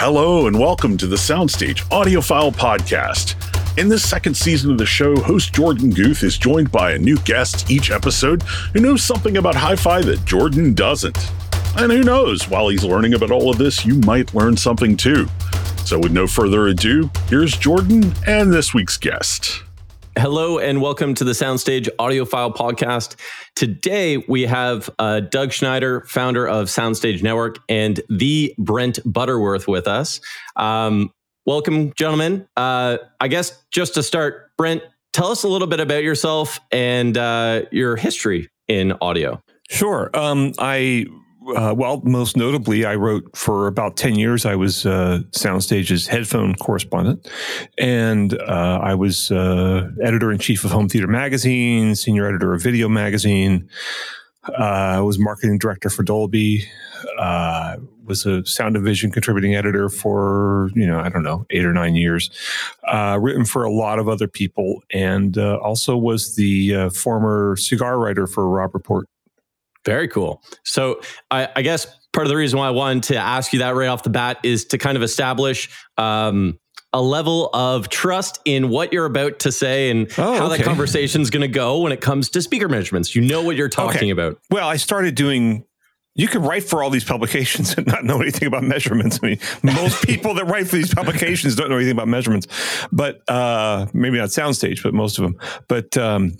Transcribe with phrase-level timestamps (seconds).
[0.00, 3.34] Hello, and welcome to the Soundstage Audiophile Podcast.
[3.76, 7.16] In this second season of the show, host Jorden Guth is joined by a new
[7.22, 8.42] guest each episode
[8.72, 11.18] who knows something about hi fi that Jorden doesn't.
[11.76, 15.26] And who knows, while he's learning about all of this, you might learn something too.
[15.84, 19.64] So, with no further ado, here's Jorden and this week's guest.
[20.18, 23.14] Hello and welcome to the Soundstage Audiophile Podcast.
[23.54, 29.86] Today we have uh, Doug Schneider, founder of Soundstage Network, and the Brent Butterworth with
[29.86, 30.20] us.
[30.56, 31.12] Um,
[31.46, 32.48] welcome, gentlemen.
[32.56, 37.16] Uh, I guess just to start, Brent, tell us a little bit about yourself and
[37.16, 39.40] uh, your history in audio.
[39.70, 40.10] Sure.
[40.14, 41.06] Um, I
[41.56, 44.44] uh, well, most notably, I wrote for about 10 years.
[44.44, 47.28] I was uh, Soundstage's headphone correspondent,
[47.78, 52.62] and uh, I was uh, editor in chief of Home Theater Magazine, senior editor of
[52.62, 53.68] Video Magazine.
[54.48, 56.66] Uh, I was marketing director for Dolby.
[57.18, 61.64] Uh, was a sound and vision contributing editor for you know I don't know eight
[61.64, 62.30] or nine years.
[63.18, 68.48] written for a lot of other people, and also was the former cigar writer for
[68.48, 69.06] Robb Report
[69.88, 70.42] very cool.
[70.64, 71.00] So
[71.30, 73.88] I, I, guess part of the reason why I wanted to ask you that right
[73.88, 76.58] off the bat is to kind of establish um,
[76.92, 80.58] a level of trust in what you're about to say and oh, how okay.
[80.58, 83.14] that conversation is going to go when it comes to speaker measurements.
[83.14, 84.10] You know what you're talking okay.
[84.10, 84.38] about.
[84.50, 85.64] Well, I started doing
[86.18, 89.18] you can write for all these publications and not know anything about measurements.
[89.22, 92.46] I mean, most people that write for these publications don't know anything about measurements,
[92.92, 95.38] but uh, maybe not Soundstage, but most of them.
[95.68, 96.36] But um,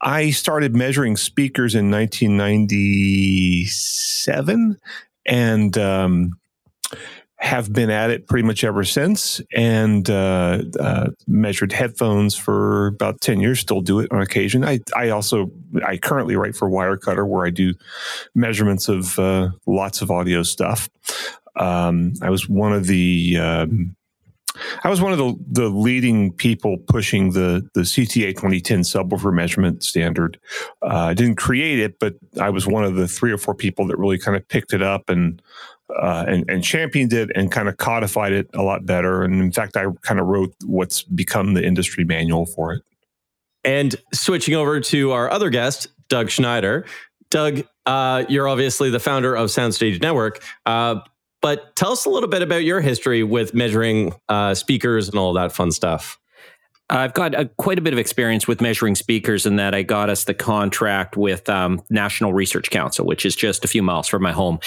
[0.00, 4.78] I started measuring speakers in 1997,
[5.26, 6.38] and um,
[7.42, 9.40] have been at it pretty much ever since.
[9.52, 14.64] And uh, uh, measured headphones for about 10 years still do it on occasion.
[14.64, 15.50] I, I also
[15.84, 17.74] i currently write for wirecutter where i do
[18.34, 20.88] measurements of uh, lots of audio stuff.
[21.56, 23.96] Um, i was one of the um,
[24.84, 29.82] I was one of the, the leading people pushing the, the CTA 2010 subwoofer measurement
[29.82, 30.38] standard.
[30.82, 33.86] Uh, I didn't create it, but I was one of the three or four people
[33.86, 35.40] that really kind of picked it up and
[36.00, 39.22] uh, and, and, championed it and kind of codified it a lot better.
[39.22, 42.82] And in fact, I kind of wrote what's become the industry manual for it.
[43.64, 46.84] And switching over to our other guest, Doug Schneider.
[47.30, 51.00] Doug, uh, you're obviously the founder of Soundstage Network, uh,
[51.40, 55.32] but tell us a little bit about your history with measuring uh, speakers and all
[55.32, 56.18] that fun stuff.
[56.92, 60.10] I've got a, quite a bit of experience with measuring speakers in that I got
[60.10, 64.22] us the contract with um, National Research Council, which is just a few miles from
[64.22, 64.58] my home,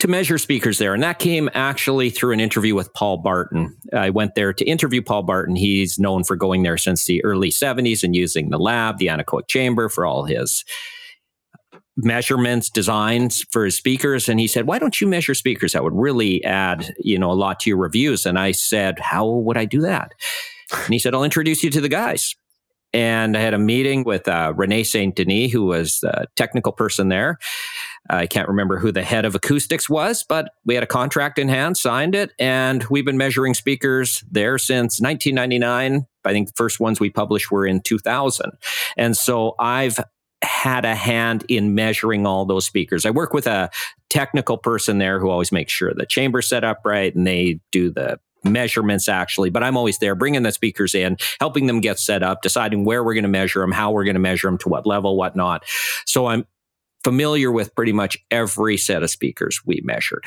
[0.00, 0.92] to measure speakers there.
[0.92, 3.76] And that came actually through an interview with Paul Barton.
[3.92, 5.54] I went there to interview Paul Barton.
[5.54, 9.46] He's known for going there since the early 70s and using the lab, the anechoic
[9.46, 10.64] chamber for all his
[11.96, 15.96] measurements designs for his speakers and he said why don't you measure speakers that would
[15.96, 19.64] really add you know a lot to your reviews and i said how would i
[19.64, 20.14] do that
[20.72, 22.34] and he said, I'll introduce you to the guys.
[22.94, 27.08] And I had a meeting with uh, Rene Saint Denis, who was the technical person
[27.08, 27.38] there.
[28.08, 31.48] I can't remember who the head of acoustics was, but we had a contract in
[31.48, 36.06] hand, signed it, and we've been measuring speakers there since 1999.
[36.24, 38.52] I think the first ones we published were in 2000.
[38.96, 39.98] And so I've
[40.42, 43.04] had a hand in measuring all those speakers.
[43.04, 43.70] I work with a
[44.08, 47.90] technical person there who always makes sure the chamber's set up right and they do
[47.90, 52.22] the measurements actually, but I'm always there bringing the speakers in, helping them get set
[52.22, 54.68] up, deciding where we're going to measure them, how we're going to measure them, to
[54.68, 55.64] what level, whatnot.
[56.06, 56.46] So I'm
[57.04, 60.24] familiar with pretty much every set of speakers we measured.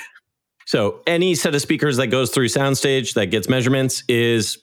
[0.65, 4.57] So any set of speakers that goes through Soundstage that gets measurements is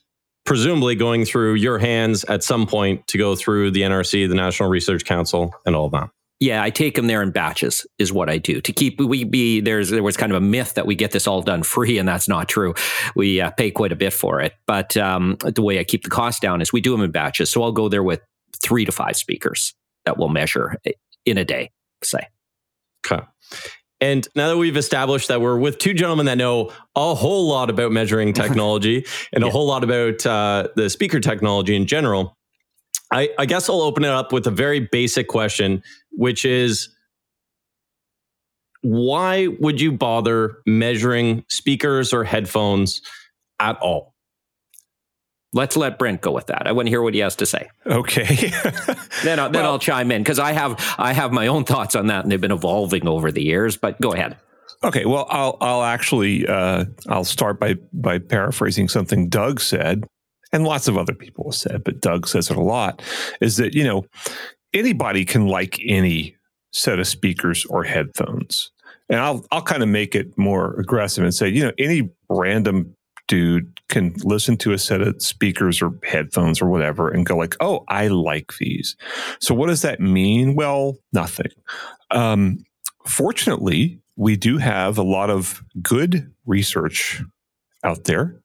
[0.44, 4.69] presumably going through your hands at some point to go through the NRC, the National
[4.69, 6.09] Research Council, and all that.
[6.41, 9.60] Yeah, I take them there in batches is what I do to keep we be
[9.60, 12.09] there's there was kind of a myth that we get this all done free and
[12.09, 12.75] that's not true.
[13.16, 16.10] We uh, pay quite a bit for it, but um, the way I keep the
[16.10, 17.50] cost down is we do them in batches.
[17.50, 18.21] So I'll go there with
[18.62, 20.77] three to five speakers that we'll measure
[21.27, 21.71] in a day,
[22.04, 22.28] say.
[23.06, 23.25] Okay.
[24.00, 27.69] And now that we've established that we're with two gentlemen that know a whole lot
[27.69, 29.48] about measuring technology and yeah.
[29.48, 32.37] a whole lot about uh, the speaker technology in general,
[33.10, 35.83] I, I guess I'll open it up with a very basic question,
[36.13, 36.91] which is
[38.83, 43.03] why would you bother measuring speakers or headphones
[43.59, 44.15] at all?
[45.55, 46.66] Let's let Brent go with that.
[46.66, 47.69] I want to hear what he has to say.
[47.87, 48.25] Okay.
[49.25, 51.97] then I'll, then well, I'll chime in because I have I have my own thoughts
[51.97, 53.77] on that, and they've been evolving over the years.
[53.78, 54.37] But go ahead.
[54.84, 55.07] Okay.
[55.07, 60.07] Well, I'll I'll actually uh, I'll start by by paraphrasing something Doug said
[60.53, 63.03] and lots of other people have said, but Doug says it a lot,
[63.41, 64.06] is that, you know,
[64.72, 66.36] anybody can like any
[66.72, 68.71] set of speakers or headphones.
[69.10, 72.95] And I'll I'll kind of make it more aggressive and say, you know, any random
[73.27, 77.56] dude can listen to a set of speakers or headphones or whatever and go like,
[77.60, 78.97] "Oh, I like these."
[79.39, 80.54] So what does that mean?
[80.54, 81.53] Well, nothing.
[82.10, 82.65] Um,
[83.06, 87.22] fortunately, we do have a lot of good research
[87.84, 88.41] out there.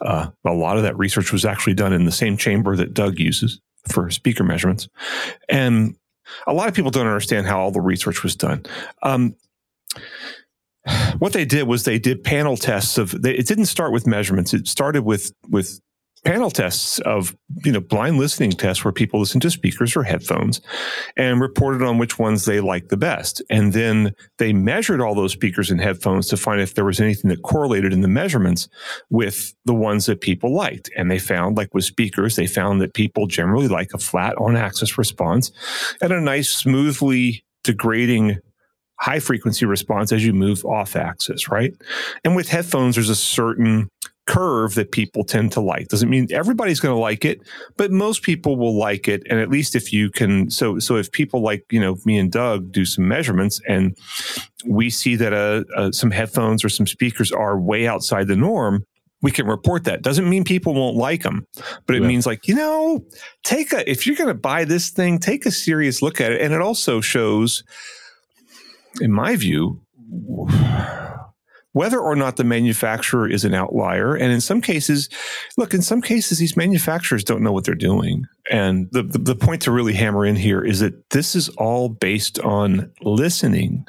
[0.00, 3.18] Uh, a lot of that research was actually done in the same chamber that Doug
[3.18, 4.88] uses for speaker measurements,
[5.48, 5.96] and
[6.46, 8.64] a lot of people don't understand how all the research was done.
[9.02, 9.36] Um,
[11.18, 13.22] what they did was they did panel tests of.
[13.22, 14.52] They, it didn't start with measurements.
[14.52, 15.80] It started with with
[16.24, 20.60] panel tests of you know blind listening tests where people listen to speakers or headphones
[21.16, 25.32] and reported on which ones they liked the best and then they measured all those
[25.32, 28.68] speakers and headphones to find if there was anything that correlated in the measurements
[29.10, 32.94] with the ones that people liked and they found like with speakers they found that
[32.94, 35.50] people generally like a flat on axis response
[36.00, 38.38] and a nice smoothly degrading
[39.02, 41.74] high frequency response as you move off axis, right?
[42.22, 43.88] And with headphones, there's a certain
[44.26, 45.88] curve that people tend to like.
[45.88, 47.40] Doesn't mean everybody's going to like it,
[47.76, 49.22] but most people will like it.
[49.28, 52.30] And at least if you can, so so if people like you know me and
[52.30, 53.96] Doug do some measurements, and
[54.64, 58.84] we see that uh, uh, some headphones or some speakers are way outside the norm.
[59.22, 60.02] We can report that.
[60.02, 61.46] Doesn't mean people won't like them,
[61.86, 62.08] but it yeah.
[62.08, 63.04] means like, you know,
[63.44, 66.40] take a, if you're going to buy this thing, take a serious look at it.
[66.40, 67.62] And it also shows,
[69.00, 69.80] in my view,
[71.72, 74.14] whether or not the manufacturer is an outlier.
[74.14, 75.08] And in some cases,
[75.56, 78.26] look, in some cases, these manufacturers don't know what they're doing.
[78.50, 81.88] And the, the, the, point to really hammer in here is that this is all
[81.88, 83.86] based on listening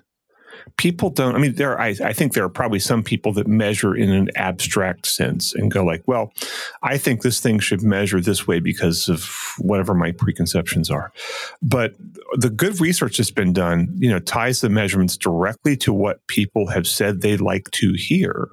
[0.77, 3.95] people don't i mean there I, I think there are probably some people that measure
[3.95, 6.33] in an abstract sense and go like well
[6.81, 11.12] i think this thing should measure this way because of whatever my preconceptions are.
[11.62, 11.95] But
[12.33, 16.68] the good research that's been done you know ties the measurements directly to what people
[16.68, 18.50] have said they like to hear.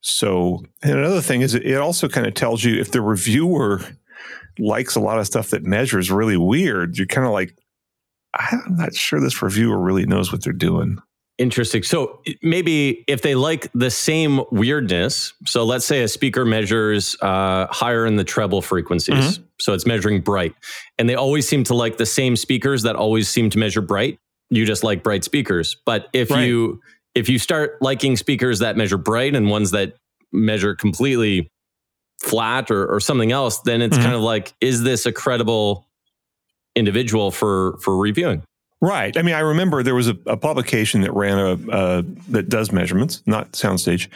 [0.00, 3.80] So and another thing is it also kind of tells you if the reviewer
[4.58, 7.56] likes a lot of stuff that measures really weird you're kind of like
[8.34, 10.98] I'm not sure this reviewer really knows what they're doing.
[11.38, 11.84] Interesting.
[11.84, 17.68] So maybe if they like the same weirdness, so let's say a speaker measures uh,
[17.70, 19.42] higher in the treble frequencies, mm-hmm.
[19.60, 20.54] so it's measuring bright,
[20.98, 24.18] and they always seem to like the same speakers that always seem to measure bright.
[24.50, 25.76] You just like bright speakers.
[25.86, 26.42] But if right.
[26.42, 26.80] you
[27.14, 29.94] if you start liking speakers that measure bright and ones that
[30.32, 31.50] measure completely
[32.20, 34.04] flat or, or something else, then it's mm-hmm.
[34.04, 35.87] kind of like, is this a credible
[36.78, 38.42] individual for for reviewing.
[38.80, 39.16] Right.
[39.16, 42.70] I mean, I remember there was a, a publication that ran a uh, that does
[42.70, 44.08] measurements, not Soundstage,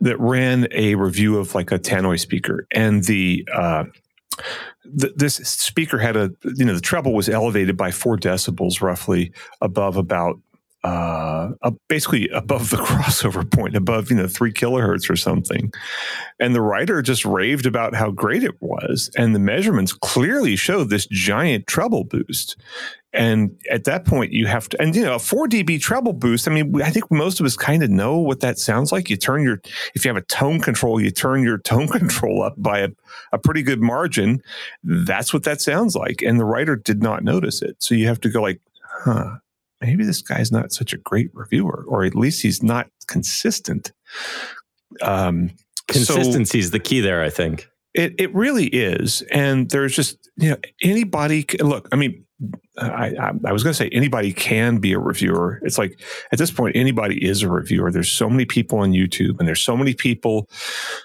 [0.00, 3.84] that ran a review of like a Tannoy speaker, and the uh,
[4.84, 9.98] this speaker had a you know the treble was elevated by four decibels roughly above
[9.98, 10.38] about
[10.84, 11.50] uh,
[11.88, 15.72] basically above the crossover point, above you know three kilohertz or something.
[16.38, 20.90] And the writer just raved about how great it was, and the measurements clearly showed
[20.90, 22.56] this giant treble boost.
[23.14, 26.46] And at that point, you have to, and you know, a 4 dB treble boost.
[26.46, 29.08] I mean, I think most of us kind of know what that sounds like.
[29.08, 29.62] You turn your,
[29.94, 32.88] if you have a tone control, you turn your tone control up by a,
[33.32, 34.42] a pretty good margin.
[34.84, 36.20] That's what that sounds like.
[36.20, 37.82] And the writer did not notice it.
[37.82, 39.38] So you have to go like, huh,
[39.80, 43.92] maybe this guy's not such a great reviewer, or at least he's not consistent.
[45.02, 45.50] Um,
[45.86, 47.68] Consistency so is the key there, I think.
[47.94, 51.46] It it really is, and there's just you know anybody.
[51.60, 52.26] Look, I mean,
[52.78, 55.60] I, I, I was going to say anybody can be a reviewer.
[55.64, 57.90] It's like at this point, anybody is a reviewer.
[57.90, 60.48] There's so many people on YouTube, and there's so many people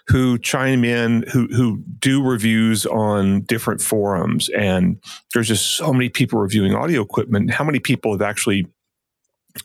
[0.07, 5.01] who chime in, who who do reviews on different forums, and
[5.33, 7.51] there's just so many people reviewing audio equipment.
[7.51, 8.67] How many people have actually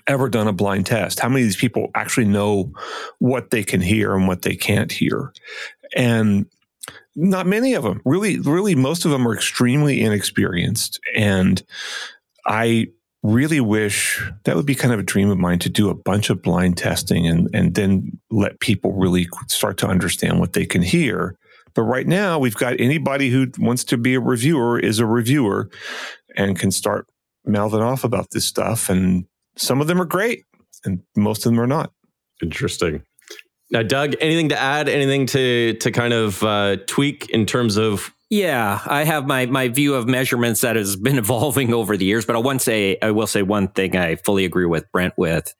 [0.07, 1.21] ever done a blind test?
[1.21, 2.73] How many of these people actually know
[3.19, 5.33] what they can hear and what they can't hear?
[5.95, 6.47] And
[7.15, 8.01] not many of them.
[8.05, 11.01] Really, really, most of them are extremely inexperienced.
[11.15, 11.63] And
[12.47, 12.89] I
[13.23, 16.31] really wish that would be kind of a dream of mine to do a bunch
[16.31, 20.83] of blind testing and, and then let people really start to understand what they can
[20.83, 21.37] hear.
[21.75, 25.69] But right now, we've got anybody who wants to be a reviewer is a reviewer
[26.37, 27.07] and can start
[27.45, 28.89] mouthing off about this stuff.
[28.89, 29.27] And
[29.57, 30.45] some of them are great,
[30.85, 31.93] and most of them are not.
[32.43, 33.03] Interesting.
[33.71, 34.89] Now, Doug, anything to add?
[34.89, 38.15] Anything to to kind of uh, tweak in terms of?
[38.31, 42.25] Yeah, I have my my view of measurements that has been evolving over the years,
[42.25, 45.55] but I want say I will say one thing I fully agree with Brent with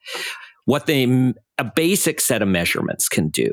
[0.65, 3.51] what they a basic set of measurements can do.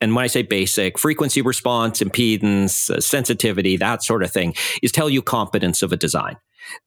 [0.00, 4.92] And when I say basic, frequency response, impedance, uh, sensitivity, that sort of thing, is
[4.92, 6.36] tell you competence of a design.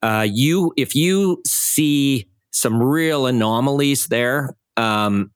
[0.01, 5.32] Uh, you, if you see some real anomalies there, um,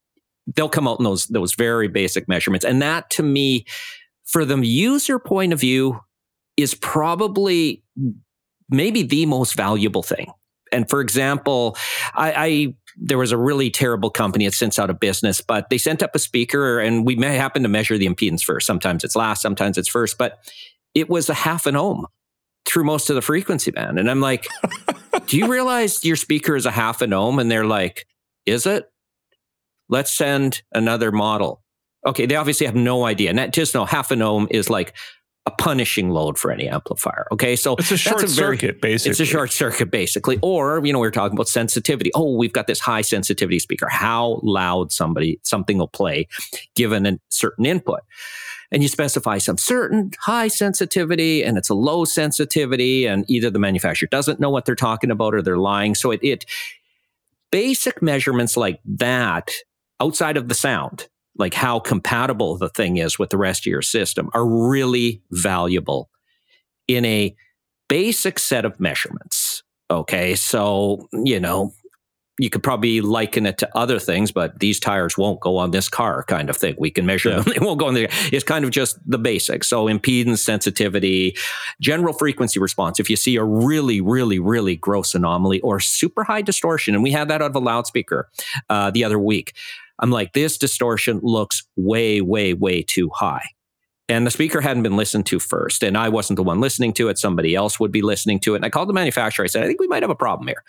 [0.55, 2.65] they'll come out in those those very basic measurements.
[2.65, 3.65] And that to me,
[4.25, 5.99] for the user point of view,
[6.55, 7.83] is probably
[8.69, 10.31] maybe the most valuable thing.
[10.71, 11.77] And for example,
[12.13, 14.45] I, I there was a really terrible company.
[14.45, 17.63] It's since out of business, but they sent up a speaker, and we may happen
[17.63, 18.65] to measure the impedance first.
[18.65, 20.39] Sometimes it's last, sometimes it's first, but
[20.95, 22.07] it was a half an ohm
[22.65, 23.99] through most of the frequency band.
[23.99, 24.47] And I'm like,
[25.27, 27.39] do you realize your speaker is a half an ohm?
[27.39, 28.07] And they're like,
[28.45, 28.91] is it?
[29.89, 31.61] Let's send another model.
[32.05, 33.29] Okay, they obviously have no idea.
[33.29, 34.93] And that, just know half an ohm is like
[35.45, 37.27] a punishing load for any amplifier.
[37.31, 39.11] Okay, so it's a short a very, circuit, basically.
[39.11, 40.39] It's a short circuit, basically.
[40.41, 42.11] Or you know, we are talking about sensitivity.
[42.15, 43.87] Oh, we've got this high sensitivity speaker.
[43.89, 46.27] How loud somebody something will play
[46.75, 48.01] given a certain input
[48.71, 53.59] and you specify some certain high sensitivity and it's a low sensitivity and either the
[53.59, 56.45] manufacturer doesn't know what they're talking about or they're lying so it, it
[57.51, 59.51] basic measurements like that
[59.99, 63.81] outside of the sound like how compatible the thing is with the rest of your
[63.81, 66.09] system are really valuable
[66.87, 67.35] in a
[67.87, 71.71] basic set of measurements okay so you know
[72.39, 75.89] you could probably liken it to other things, but these tires won't go on this
[75.89, 76.75] car kind of thing.
[76.77, 77.39] We can measure yeah.
[77.39, 77.53] them.
[77.57, 78.09] They won't go on there.
[78.31, 79.67] It's kind of just the basics.
[79.67, 81.35] So impedance, sensitivity,
[81.81, 82.99] general frequency response.
[82.99, 87.11] If you see a really, really, really gross anomaly or super high distortion, and we
[87.11, 88.29] had that out of a loudspeaker
[88.69, 89.53] uh, the other week,
[89.99, 93.45] I'm like, this distortion looks way, way, way too high.
[94.09, 97.09] And the speaker hadn't been listened to first and i wasn't the one listening to
[97.09, 97.17] it.
[97.17, 98.57] Somebody else would be listening to it.
[98.57, 99.43] And i called the manufacturer.
[99.43, 100.63] I said i think we might have a problem here.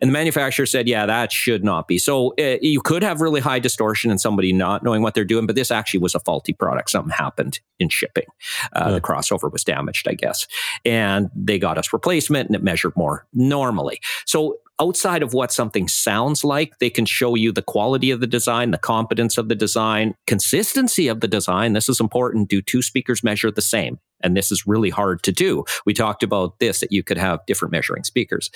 [0.00, 1.98] And the manufacturer said yeah that should not be.
[1.98, 5.46] So uh, you could have really high distortion and somebody not knowing what they're doing
[5.46, 6.90] but this actually was a faulty product.
[6.90, 8.26] Something happened in shipping.
[8.72, 8.92] Uh, yeah.
[8.92, 10.46] the crossover was damaged i guess.
[10.84, 14.00] And they got us replacement and it measured more normally.
[14.24, 18.26] So outside of what something sounds like, they can show you the quality of the
[18.26, 21.72] design, the competence of the design, consistency of the design.
[21.72, 22.48] This is important.
[22.48, 23.98] Do two speakers measure the same?
[24.20, 25.64] And this is really hard to do.
[25.86, 28.50] We talked about this that you could have different measuring speakers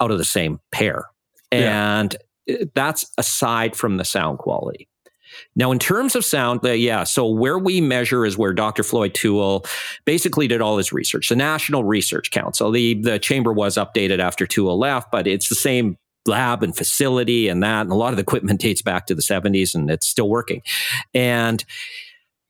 [0.00, 1.06] out of the same pair.
[1.52, 2.64] And yeah.
[2.74, 4.88] that's aside from the sound quality.
[5.54, 8.82] Now, in terms of sound, uh, yeah, so where we measure is where Dr.
[8.82, 9.64] Floyd Toole
[10.04, 11.28] basically did all his research.
[11.28, 15.54] The National Research Council, the, the chamber was updated after Toole left, but it's the
[15.54, 17.82] same lab and facility and that.
[17.82, 20.62] And a lot of the equipment dates back to the 70s and it's still working.
[21.14, 21.64] And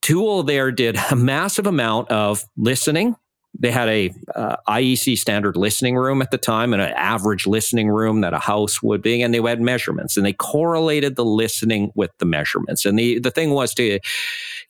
[0.02, 3.16] Toole there did a massive amount of listening
[3.58, 7.88] they had a uh, IEC standard listening room at the time and an average listening
[7.88, 11.92] room that a house would be, and they had measurements and they correlated the listening
[11.94, 12.84] with the measurements.
[12.84, 13.98] And the, the thing was to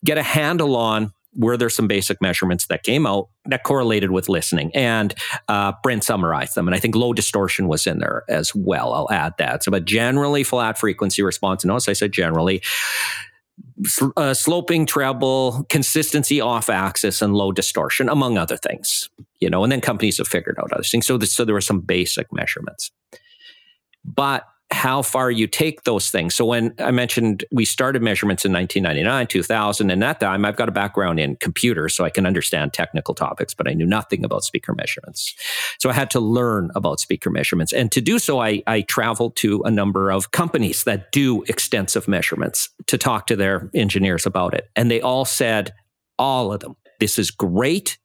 [0.05, 4.29] get a handle on were there some basic measurements that came out that correlated with
[4.29, 4.75] listening?
[4.75, 5.15] And
[5.49, 6.67] uh, Brent summarized them.
[6.67, 8.93] And I think low distortion was in there as well.
[8.93, 9.63] I'll add that.
[9.63, 11.63] So, but generally flat frequency response.
[11.63, 12.63] And notice I said generally
[14.17, 19.11] uh, sloping treble, consistency off axis, and low distortion, among other things.
[19.41, 21.07] You know, and then companies have figured out other things.
[21.07, 22.91] So, so there were some basic measurements,
[24.05, 26.35] but how far you take those things.
[26.35, 30.69] So when I mentioned we started measurements in 1999, 2000, and that time I've got
[30.69, 34.43] a background in computers, so I can understand technical topics, but I knew nothing about
[34.43, 35.35] speaker measurements.
[35.79, 37.73] So I had to learn about speaker measurements.
[37.73, 42.09] And to do so, I, I traveled to a number of companies that do extensive
[42.09, 44.69] measurements to talk to their engineers about it.
[44.75, 45.75] And they all said,
[46.19, 47.99] all of them, this is great.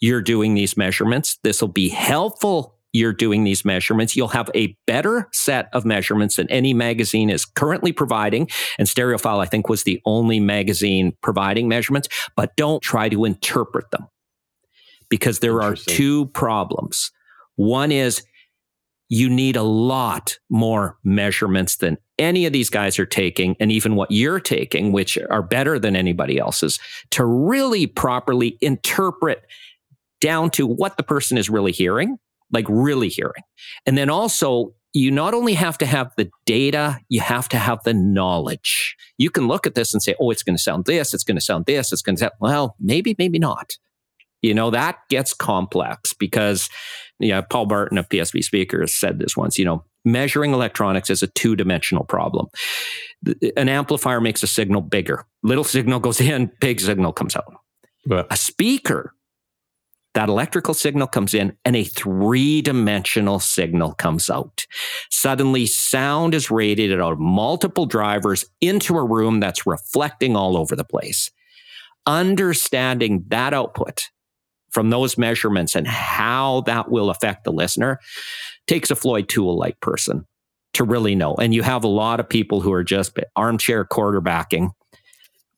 [0.00, 1.38] You're doing these measurements.
[1.42, 6.36] This will be helpful you're doing these measurements, you'll have a better set of measurements
[6.36, 8.48] than any magazine is currently providing.
[8.78, 13.90] And Stereophile, I think, was the only magazine providing measurements, but don't try to interpret
[13.90, 14.06] them
[15.10, 17.10] because there are two problems.
[17.56, 18.22] One is
[19.08, 23.96] you need a lot more measurements than any of these guys are taking, and even
[23.96, 26.78] what you're taking, which are better than anybody else's,
[27.10, 29.44] to really properly interpret
[30.20, 32.18] down to what the person is really hearing
[32.54, 33.42] like really hearing.
[33.84, 37.82] And then also, you not only have to have the data, you have to have
[37.84, 38.96] the knowledge.
[39.18, 41.36] You can look at this and say, oh, it's going to sound this, it's going
[41.36, 43.72] to sound this, it's going to sound, well, maybe, maybe not.
[44.40, 46.68] You know, that gets complex because,
[47.18, 51.26] yeah, Paul Barton of PSB Speakers said this once, you know, measuring electronics is a
[51.28, 52.46] two dimensional problem.
[53.56, 55.24] An amplifier makes a signal bigger.
[55.42, 57.54] Little signal goes in, big signal comes out.
[58.06, 58.26] But.
[58.30, 59.14] A speaker
[60.14, 64.64] that electrical signal comes in and a three dimensional signal comes out.
[65.10, 70.76] Suddenly sound is radiated out of multiple drivers into a room that's reflecting all over
[70.76, 71.30] the place.
[72.06, 74.10] Understanding that output
[74.70, 78.00] from those measurements and how that will affect the listener
[78.66, 80.26] takes a Floyd Toole like person
[80.74, 81.34] to really know.
[81.36, 84.70] And you have a lot of people who are just armchair quarterbacking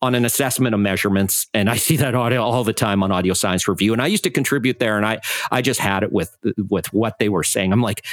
[0.03, 1.47] on an assessment of measurements.
[1.55, 3.93] And I see that audio all the time on Audio Science Review.
[3.93, 6.37] And I used to contribute there and I, I just had it with,
[6.69, 7.73] with what they were saying.
[7.73, 8.05] I'm like,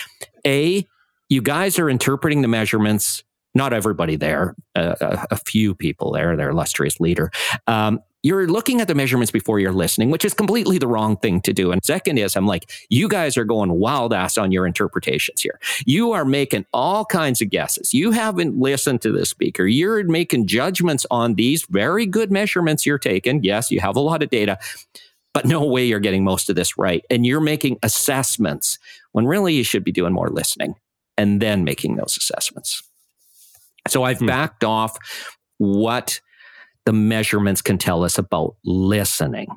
[0.45, 0.87] A,
[1.29, 3.23] you guys are interpreting the measurements
[3.55, 7.31] not everybody there, uh, a, a, few people there, their illustrious leader.
[7.67, 11.41] Um, you're looking at the measurements before you're listening, which is completely the wrong thing
[11.41, 11.73] to do.
[11.73, 15.59] And second is, I'm like, you guys are going wild ass on your interpretations here.
[15.85, 17.93] You are making all kinds of guesses.
[17.93, 19.67] You haven't listened to the speaker.
[19.67, 23.43] You're making judgments on these very good measurements you're taking.
[23.43, 24.57] Yes, you have a lot of data,
[25.33, 27.03] but no way you're getting most of this right.
[27.09, 28.79] And you're making assessments
[29.11, 30.75] when really you should be doing more listening
[31.17, 32.83] and then making those assessments.
[33.89, 34.27] So I've hmm.
[34.27, 34.97] backed off
[35.57, 36.21] what
[36.85, 39.47] the measurements can tell us about listening.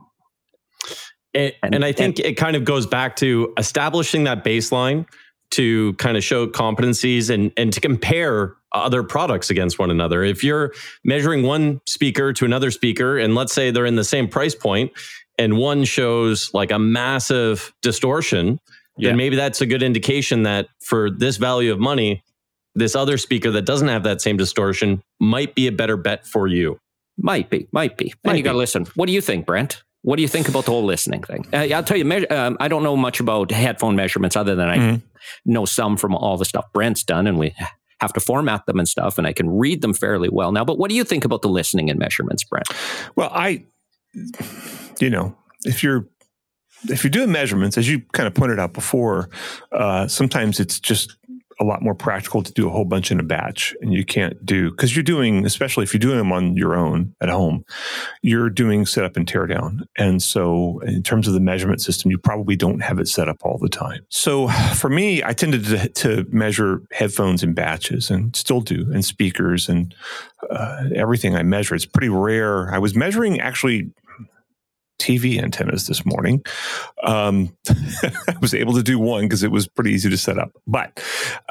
[1.35, 5.07] and, and, I think and, it kind of goes back to establishing that baseline
[5.53, 10.25] to kind of show competencies and, and to compare other products against one another.
[10.25, 10.73] If you're
[11.05, 14.93] measuring one speaker to another speaker, and let's say they're in the same price point,
[15.39, 18.59] and one shows like a massive distortion,
[18.97, 19.11] yeah.
[19.11, 22.23] then maybe that's a good indication that for this value of money,
[22.75, 26.47] this other speaker that doesn't have that same distortion might be a better bet for
[26.47, 26.79] you.
[27.19, 28.15] Might be, might be.
[28.25, 28.87] Might and you got to listen.
[28.95, 29.83] What do you think, Brent?
[30.03, 31.47] What do you think about the whole listening thing?
[31.53, 34.69] Uh, I'll tell you, me- um, I don't know much about headphone measurements other than
[34.69, 35.07] I mm-hmm.
[35.53, 37.55] know some from all the stuff Brent's done, and we
[38.01, 40.65] have to format them and stuff, and I can read them fairly well now.
[40.65, 42.69] But what do you think about the listening and measurements, Brent?
[43.17, 43.65] Well, I,
[45.01, 46.07] you know, if you're
[46.89, 49.31] if you're doing measurements, as you kind of pointed out before,
[49.73, 51.17] uh, sometimes it's just
[51.61, 54.45] a lot more practical to do a whole bunch in a batch and you can't
[54.45, 57.65] do because you're doing especially if you're doing them on your own at home
[58.23, 59.81] you're doing setup and teardown.
[59.97, 63.39] And so in terms of the measurement system you probably don't have it set up
[63.43, 64.05] all the time.
[64.09, 69.05] So for me i tended to, to measure headphones in batches and still do and
[69.05, 69.95] speakers and
[70.51, 71.75] uh, everything i measure.
[71.75, 72.73] It's pretty rare.
[72.73, 73.91] I was measuring actually
[74.99, 76.45] TV antennas this morning.
[77.03, 80.53] Um, I was able to do one because it was pretty easy to set up.
[80.67, 81.03] But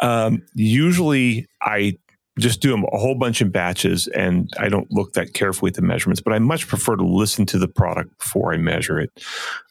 [0.02, 1.98] um, usually I
[2.38, 5.76] just do them a whole bunch in batches and I don't look that carefully at
[5.76, 9.12] the measurements, but I much prefer to listen to the product before I measure it.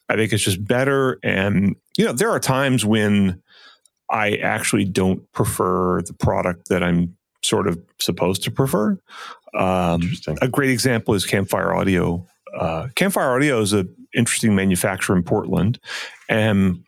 [0.09, 1.19] I think it's just better.
[1.23, 3.41] And, you know, there are times when
[4.09, 8.99] I actually don't prefer the product that I'm sort of supposed to prefer.
[9.53, 10.01] Um,
[10.41, 15.79] a great example is Campfire Audio uh, Campfire Audio is an interesting manufacturer in Portland,
[16.29, 16.83] and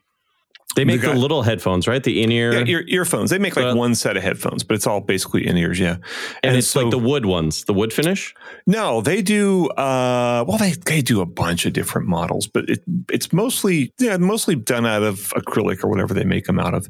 [0.76, 2.02] they make the, guy, the little headphones, right?
[2.02, 3.30] The in ear yeah, ear, earphones.
[3.30, 5.80] They make like uh, one set of headphones, but it's all basically in ears.
[5.80, 6.02] Yeah, and,
[6.44, 8.34] and it's so, like the wood ones, the wood finish.
[8.66, 9.68] No, they do.
[9.70, 14.18] Uh, well, they they do a bunch of different models, but it, it's mostly yeah,
[14.18, 16.88] mostly done out of acrylic or whatever they make them out of,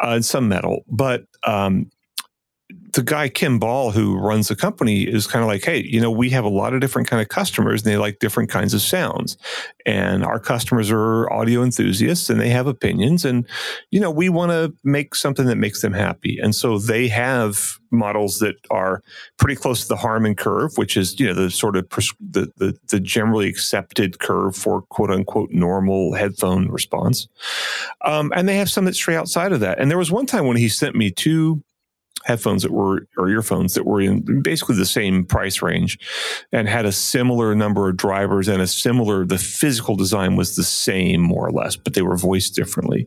[0.00, 0.84] uh, and some metal.
[0.86, 1.90] But um,
[2.96, 6.10] the guy Ken Ball who runs the company is kind of like, hey, you know,
[6.10, 8.80] we have a lot of different kind of customers and they like different kinds of
[8.80, 9.36] sounds.
[9.84, 13.46] And our customers are audio enthusiasts and they have opinions and
[13.90, 16.38] you know, we want to make something that makes them happy.
[16.42, 19.02] And so they have models that are
[19.38, 22.76] pretty close to the Harman curve, which is, you know, the sort of the, the
[22.88, 27.28] the generally accepted curve for quote unquote normal headphone response.
[28.04, 29.78] Um, and they have some that stray outside of that.
[29.78, 31.62] And there was one time when he sent me two
[32.26, 35.96] headphones that were or earphones that were in basically the same price range
[36.50, 40.64] and had a similar number of drivers and a similar the physical design was the
[40.64, 43.06] same more or less but they were voiced differently.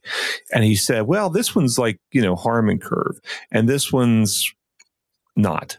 [0.53, 3.19] And he said well this one's like you know harman curve
[3.51, 4.53] and this one's
[5.35, 5.75] not.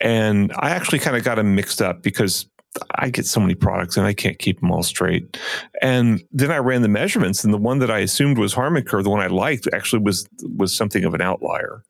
[0.00, 2.50] And i actually kind of got them mixed up because
[2.92, 5.36] I get so many products and I can't keep them all straight.
[5.82, 9.04] And then I ran the measurements, and the one that I assumed was Harman curve,
[9.04, 11.82] the one I liked, actually was was something of an outlier.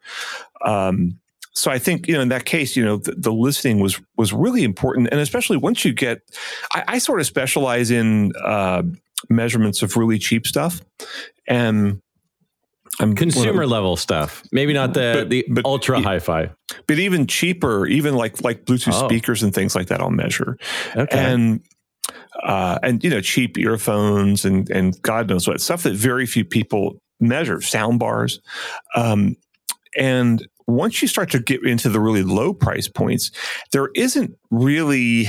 [0.64, 1.18] Um,
[1.52, 4.32] so I think you know in that case, you know the, the, listening was was
[4.32, 6.22] really important, and especially once you get,
[6.74, 8.82] I, I sort of specialize in uh,
[9.28, 10.80] measurements of really cheap stuff,
[11.46, 12.00] and
[13.00, 14.42] I'm consumer level stuff.
[14.52, 16.50] Maybe not the but, the but, ultra hi-fi,
[16.86, 19.08] but even cheaper, even like like Bluetooth oh.
[19.08, 20.00] speakers and things like that.
[20.00, 20.58] I'll measure,
[20.94, 21.18] okay.
[21.18, 21.62] and
[22.42, 26.44] uh, and you know cheap earphones and and God knows what stuff that very few
[26.44, 27.60] people measure.
[27.62, 28.40] Sound bars,
[28.94, 29.36] um,
[29.96, 33.30] and once you start to get into the really low price points,
[33.72, 35.26] there isn't really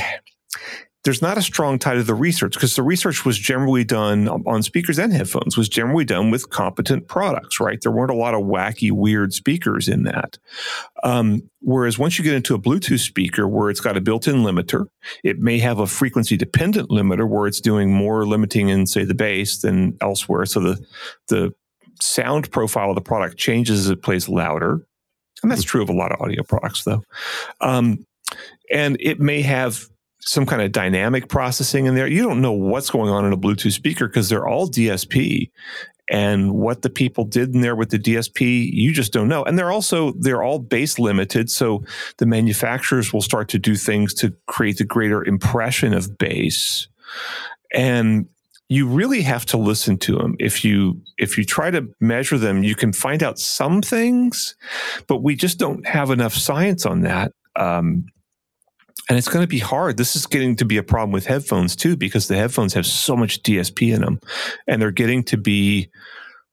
[1.03, 4.61] there's not a strong tie to the research because the research was generally done on
[4.63, 7.79] speakers and headphones was generally done with competent products right?
[7.81, 10.37] There weren't a lot of wacky weird speakers in that.
[11.03, 14.87] Um, whereas once you get into a bluetooth speaker where it's got a built-in limiter
[15.23, 19.15] it may have a frequency dependent limiter where it's doing more limiting in say the
[19.15, 20.85] bass than elsewhere so the
[21.27, 21.53] the
[22.01, 24.85] sound profile of the product changes as it plays louder.
[25.43, 27.03] And that's true of a lot of audio products, though.
[27.61, 28.05] Um,
[28.71, 29.87] and it may have
[30.21, 32.07] some kind of dynamic processing in there.
[32.07, 35.51] You don't know what's going on in a Bluetooth speaker because they're all DSP.
[36.09, 39.43] And what the people did in there with the DSP, you just don't know.
[39.43, 41.83] And they're also they're all bass limited, so
[42.17, 46.87] the manufacturers will start to do things to create the greater impression of bass.
[47.73, 48.27] And
[48.67, 50.35] you really have to listen to them.
[50.37, 54.55] If you if you try to measure them, you can find out some things,
[55.07, 57.31] but we just don't have enough science on that.
[57.55, 58.05] Um,
[59.11, 59.97] and it's going to be hard.
[59.97, 63.17] This is getting to be a problem with headphones too, because the headphones have so
[63.17, 64.21] much DSP in them,
[64.67, 65.89] and they're getting to be,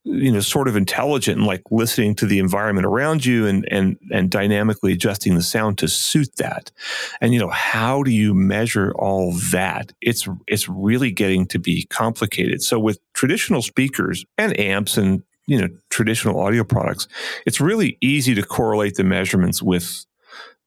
[0.02, 3.96] you know, sort of intelligent and like listening to the environment around you and and
[4.10, 6.72] and dynamically adjusting the sound to suit that.
[7.20, 9.92] And you know, how do you measure all that?
[10.00, 12.60] It's it's really getting to be complicated.
[12.60, 17.06] So with traditional speakers and amps and you know traditional audio products,
[17.46, 20.06] it's really easy to correlate the measurements with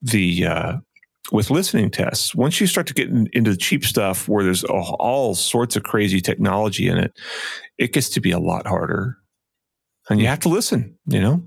[0.02, 0.78] the uh,
[1.32, 4.64] with listening tests, once you start to get in, into the cheap stuff where there's
[4.64, 7.18] all, all sorts of crazy technology in it,
[7.78, 9.18] it gets to be a lot harder.
[10.10, 11.44] And you have to listen, you know?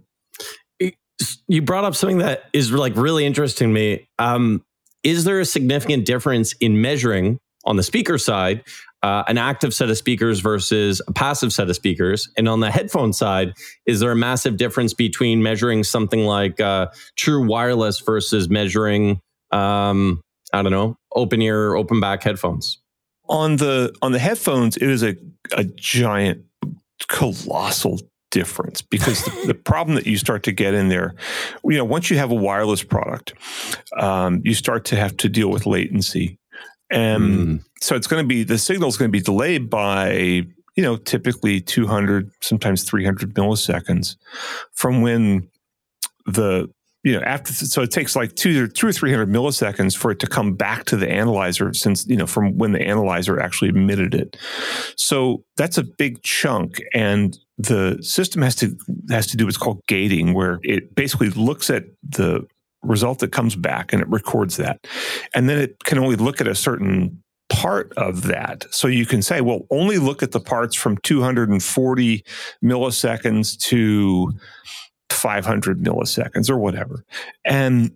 [1.47, 4.09] You brought up something that is like really interesting to me.
[4.19, 4.65] Um,
[5.03, 8.63] is there a significant difference in measuring on the speaker side
[9.03, 12.29] uh, an active set of speakers versus a passive set of speakers?
[12.39, 13.53] And on the headphone side,
[13.87, 19.21] is there a massive difference between measuring something like uh, true wireless versus measuring
[19.55, 20.21] um,
[20.53, 22.79] I don't know, open ear, open back headphones?
[23.29, 25.17] On the on the headphones, it is a
[25.53, 26.45] a giant,
[27.09, 31.15] colossal difference because the, the, problem that you start to get in there,
[31.65, 33.33] you know, once you have a wireless product,
[33.97, 36.39] um, you start to have to deal with latency,
[36.91, 37.65] and mm.
[37.81, 40.43] so it's going to be the signal is going to be delayed by
[40.77, 44.17] you know typically 200 sometimes 300 milliseconds
[44.73, 45.49] from when
[46.27, 46.69] the
[47.05, 50.11] you know after so it takes like two or two or three hundred milliseconds for
[50.11, 53.69] it to come back to the analyzer since you know from when the analyzer actually
[53.69, 54.37] emitted it
[54.97, 58.77] so that's a big chunk and the system has to
[59.11, 62.45] has to do what's called gating where it basically looks at the
[62.83, 64.85] result that comes back and it records that
[65.35, 68.65] and then it can only look at a certain part of that.
[68.71, 72.25] So you can say, well, only look at the parts from 240
[72.63, 74.33] milliseconds to
[75.15, 77.05] 500 milliseconds or whatever.
[77.45, 77.93] And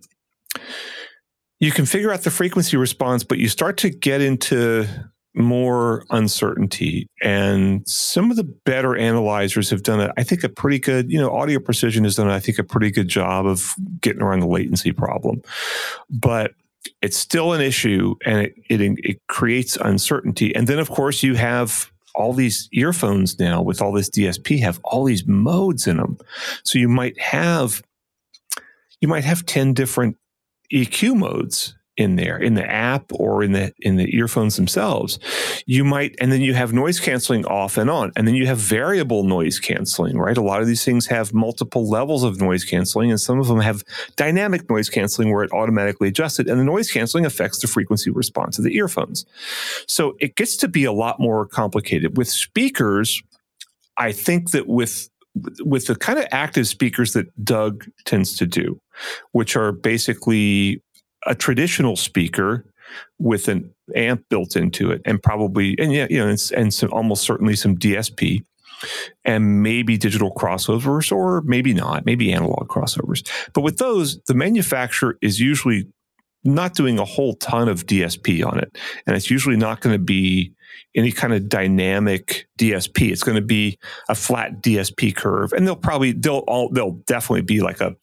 [1.59, 4.87] you can figure out the frequency response, but you start to get into
[5.35, 7.07] more uncertainty.
[7.21, 11.19] And some of the better analyzers have done, a, I think, a pretty good, you
[11.19, 14.47] know, Audio Precision has done, I think, a pretty good job of getting around the
[14.47, 15.41] latency problem.
[16.09, 16.53] But
[17.01, 20.55] it's still an issue and it, it, it creates uncertainty.
[20.55, 24.79] And then, of course, you have all these earphones now with all this DSP have
[24.83, 26.17] all these modes in them.
[26.63, 27.81] So you might have
[29.01, 30.17] you might have 10 different
[30.73, 35.19] EQ modes in there in the app or in the in the earphones themselves
[35.65, 38.57] you might and then you have noise canceling off and on and then you have
[38.57, 40.37] variable noise canceling right?
[40.37, 43.59] A lot of these things have multiple levels of noise canceling and some of them
[43.59, 43.83] have
[44.15, 48.09] dynamic noise canceling where it automatically adjusts it and the noise canceling affects the frequency
[48.09, 49.25] response of the earphones.
[49.87, 52.17] So it gets to be a lot more complicated.
[52.17, 53.21] With speakers
[53.97, 55.09] i think that with
[55.61, 58.79] with the kind of active speakers that Doug tends to do,
[59.31, 60.81] which are basically
[61.25, 62.65] a traditional speaker
[63.19, 66.91] with an amp built into it and probably and yeah you know and, and some,
[66.91, 68.43] almost certainly some DSP
[69.25, 73.27] and maybe digital crossovers or maybe not maybe analog crossovers.
[73.53, 75.87] But with those the manufacturer is usually
[76.43, 78.77] not doing a whole ton of DSP on it.
[79.05, 80.53] And it's usually not going to be
[80.95, 83.77] any kind of dynamic DSP it's going to be
[84.07, 85.53] a flat DSP curve.
[85.53, 87.95] And they'll probably they'll all they'll definitely be like a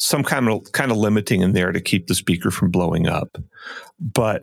[0.00, 3.36] some kind of kind of limiting in there to keep the speaker from blowing up.
[4.00, 4.42] But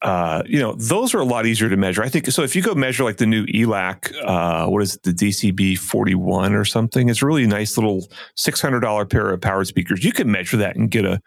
[0.00, 2.02] uh, you know, those are a lot easier to measure.
[2.02, 2.42] I think so.
[2.42, 6.54] If you go measure like the new ELAC, uh, what is it, the DCB 41
[6.54, 10.04] or something, it's a really nice little $600 pair of powered speakers.
[10.04, 11.20] You can measure that and get a,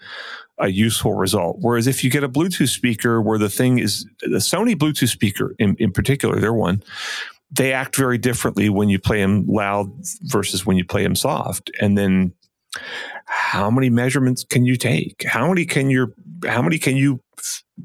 [0.57, 1.57] a useful result.
[1.61, 5.55] Whereas if you get a Bluetooth speaker where the thing is the Sony Bluetooth speaker
[5.57, 6.83] in, in particular, they're one,
[7.51, 9.89] they act very differently when you play them loud
[10.23, 11.71] versus when you play them soft.
[11.79, 12.33] And then
[13.25, 15.23] how many measurements can you take?
[15.27, 16.13] How many can your
[16.47, 17.21] how many can you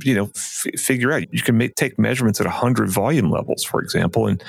[0.03, 1.33] you know f- figure out?
[1.33, 4.41] You can make, take measurements at 100 volume levels, for example, and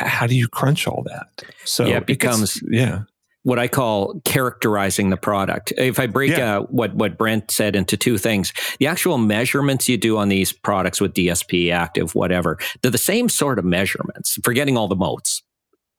[0.00, 1.44] h- how do you crunch all that?
[1.64, 3.02] So yeah, it becomes gets, yeah
[3.42, 5.72] what I call characterizing the product.
[5.78, 6.58] If I break yeah.
[6.58, 10.52] uh, what what Brent said into two things, the actual measurements you do on these
[10.52, 14.38] products with DSP, active, whatever, they're the same sort of measurements.
[14.44, 15.42] Forgetting all the modes,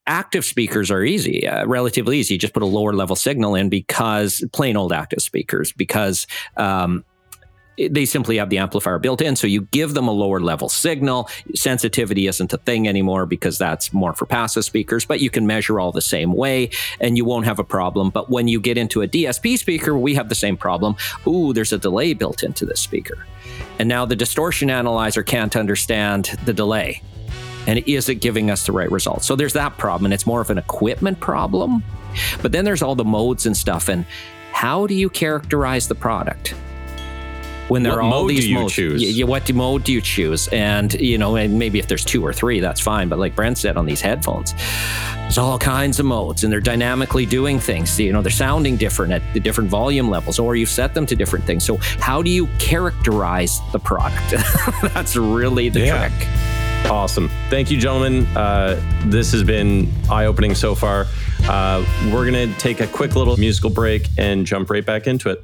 [0.08, 2.36] active speakers are easy, uh, relatively easy.
[2.36, 7.06] You just put a lower level signal in because plain old active speakers, because um,
[7.78, 9.36] they simply have the amplifier built in.
[9.36, 11.30] So you give them a lower level signal.
[11.56, 15.80] Sensitivity isn't a thing anymore because that's more for passive speakers, but you can measure
[15.80, 18.10] all the same way and you won't have a problem.
[18.10, 20.96] But when you get into a DSP speaker, we have the same problem.
[21.28, 23.26] Ooh, there's a delay built into this speaker.
[23.80, 27.02] And now the distortion analyzer can't understand the delay.
[27.68, 29.26] And is it giving us the right results?
[29.26, 31.84] So there's that problem, and it's more of an equipment problem.
[32.42, 33.88] But then there's all the modes and stuff.
[33.88, 34.06] And
[34.52, 36.56] how do you characterize the product?
[37.68, 38.74] when there what are all these do modes.
[38.74, 39.02] choose?
[39.02, 40.50] Y- y- what mode do you choose?
[40.50, 43.08] And you know, and maybe if there's two or three, that's fine.
[43.08, 44.54] But like Brent said on these headphones,
[45.16, 47.98] there's all kinds of modes, and they're dynamically doing things.
[47.98, 51.16] You know, they're sounding different at the different volume levels, or you've set them to
[51.16, 51.64] different things.
[51.64, 54.32] So how do you characterize the product?
[54.94, 56.10] that's really the Yeah.
[56.10, 56.28] trick.
[56.90, 57.30] Awesome.
[57.50, 58.26] Thank you, gentlemen.
[58.36, 61.08] Uh, this has been eye opening so far.
[61.44, 65.30] Uh, we're going to take a quick little musical break and jump right back into
[65.30, 65.44] it.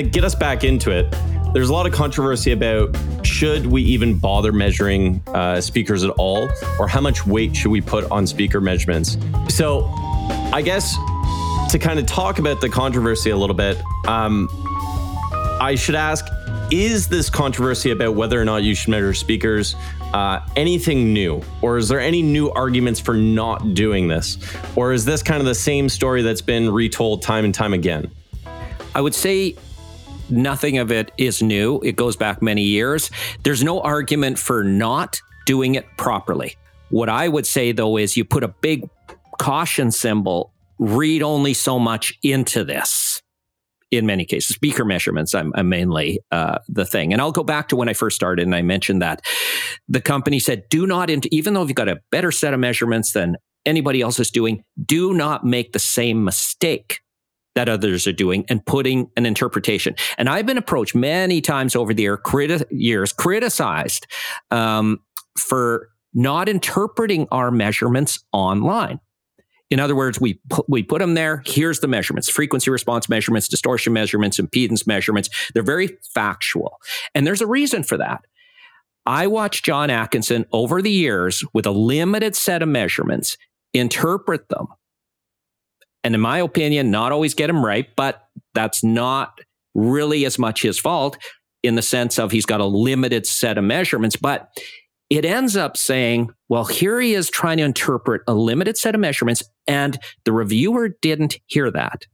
[0.00, 1.14] Of get us back into it,
[1.52, 6.48] there's a lot of controversy about should we even bother measuring uh, speakers at all,
[6.78, 9.16] or how much weight should we put on speaker measurements.
[9.48, 9.86] So,
[10.52, 10.94] I guess
[11.70, 14.48] to kind of talk about the controversy a little bit, um,
[15.60, 16.24] I should ask:
[16.70, 19.74] Is this controversy about whether or not you should measure speakers
[20.12, 24.38] uh, anything new, or is there any new arguments for not doing this,
[24.76, 28.10] or is this kind of the same story that's been retold time and time again?
[28.94, 29.56] I would say
[30.30, 31.80] nothing of it is new.
[31.80, 33.10] It goes back many years.
[33.42, 36.56] There's no argument for not doing it properly.
[36.90, 38.88] What I would say though is you put a big
[39.38, 43.22] caution symbol, read only so much into this.
[43.90, 47.12] In many cases, speaker measurements, I'm, mainly uh, the thing.
[47.12, 49.20] And I'll go back to when I first started and I mentioned that
[49.88, 53.12] the company said, do not, int- even though you've got a better set of measurements
[53.12, 57.00] than anybody else is doing, do not make the same mistake
[57.54, 59.94] that others are doing and putting an interpretation.
[60.18, 64.06] And I've been approached many times over the year, criti- years, criticized
[64.50, 65.00] um,
[65.38, 69.00] for not interpreting our measurements online.
[69.70, 71.42] In other words, we pu- we put them there.
[71.46, 75.28] Here's the measurements: frequency response measurements, distortion measurements, impedance measurements.
[75.54, 76.78] They're very factual,
[77.14, 78.22] and there's a reason for that.
[79.06, 83.36] I watched John Atkinson over the years with a limited set of measurements
[83.72, 84.66] interpret them
[86.04, 89.40] and in my opinion, not always get him right, but that's not
[89.74, 91.18] really as much his fault
[91.62, 94.16] in the sense of he's got a limited set of measurements.
[94.16, 94.48] But
[95.10, 99.00] it ends up saying, well, here he is trying to interpret a limited set of
[99.00, 102.06] measurements, and the reviewer didn't hear that.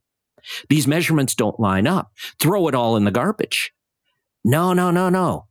[0.69, 2.13] These measurements don't line up.
[2.41, 3.73] Throw it all in the garbage.
[4.45, 5.47] No, no, no, no.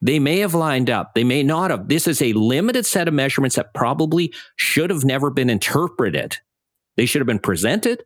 [0.00, 1.14] They may have lined up.
[1.14, 1.88] They may not have.
[1.88, 6.36] This is a limited set of measurements that probably should have never been interpreted
[6.96, 8.04] they should have been presented,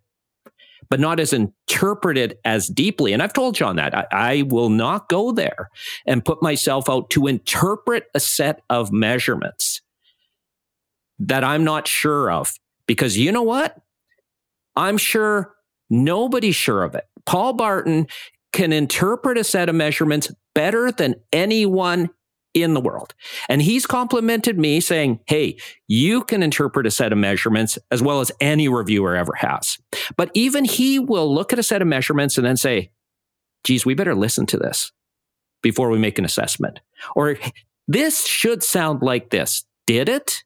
[0.88, 3.12] but not as interpreted as deeply.
[3.12, 5.70] And I've told John that I, I, will not go there
[6.06, 9.80] and put myself out to interpret a set of measurements
[11.18, 12.52] that I'm not sure of.
[12.86, 13.76] Because you know what?
[14.76, 15.54] I'm sure
[15.90, 17.04] nobody's sure of it.
[17.24, 18.06] Paul Barton
[18.52, 22.10] can interpret a set of measurements better than anyone
[22.62, 23.14] in the world.
[23.48, 28.20] And he's complimented me saying, Hey, you can interpret a set of measurements as well
[28.20, 29.78] as any reviewer ever has.
[30.16, 32.90] But even he will look at a set of measurements and then say,
[33.64, 34.92] geez, we better listen to this
[35.62, 36.80] before we make an assessment.
[37.14, 37.36] Or
[37.88, 39.64] this should sound like this.
[39.86, 40.44] Did it?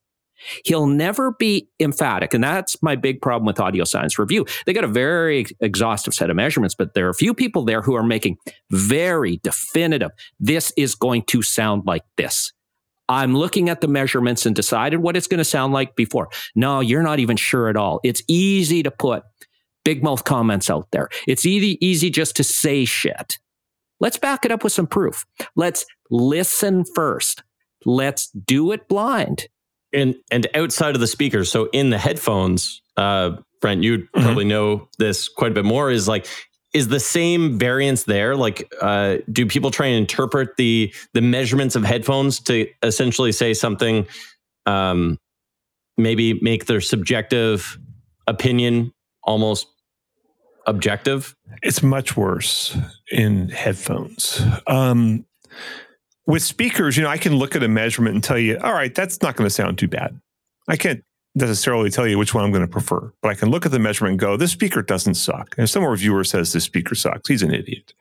[0.64, 2.34] He'll never be emphatic.
[2.34, 4.46] And that's my big problem with Audio Science Review.
[4.66, 7.82] They got a very exhaustive set of measurements, but there are a few people there
[7.82, 8.36] who are making
[8.70, 12.52] very definitive, this is going to sound like this.
[13.08, 16.28] I'm looking at the measurements and decided what it's going to sound like before.
[16.54, 17.98] No, you're not even sure at all.
[18.04, 19.24] It's easy to put
[19.84, 21.08] big mouth comments out there.
[21.26, 23.38] It's easy, easy just to say shit.
[23.98, 25.26] Let's back it up with some proof.
[25.56, 27.42] Let's listen first.
[27.84, 29.48] Let's do it blind
[29.92, 34.22] and and outside of the speakers, so in the headphones, uh, Brent, you mm-hmm.
[34.22, 35.90] probably know this quite a bit more.
[35.90, 36.26] Is like
[36.72, 41.76] is the same variance there like uh, do people try and interpret the the measurements
[41.76, 44.06] of headphones to essentially say something
[44.66, 45.18] um,
[45.96, 47.78] maybe make their subjective
[48.26, 48.92] opinion
[49.24, 49.66] almost
[50.66, 52.76] objective it's much worse
[53.10, 55.24] in headphones um,
[56.30, 58.94] with speakers you know i can look at a measurement and tell you all right
[58.94, 60.18] that's not going to sound too bad
[60.68, 61.02] i can't
[61.34, 63.78] necessarily tell you which one I'm going to prefer, but I can look at the
[63.78, 65.54] measurement and go, this speaker doesn't suck.
[65.56, 67.94] And if some reviewer says this speaker sucks, he's an idiot.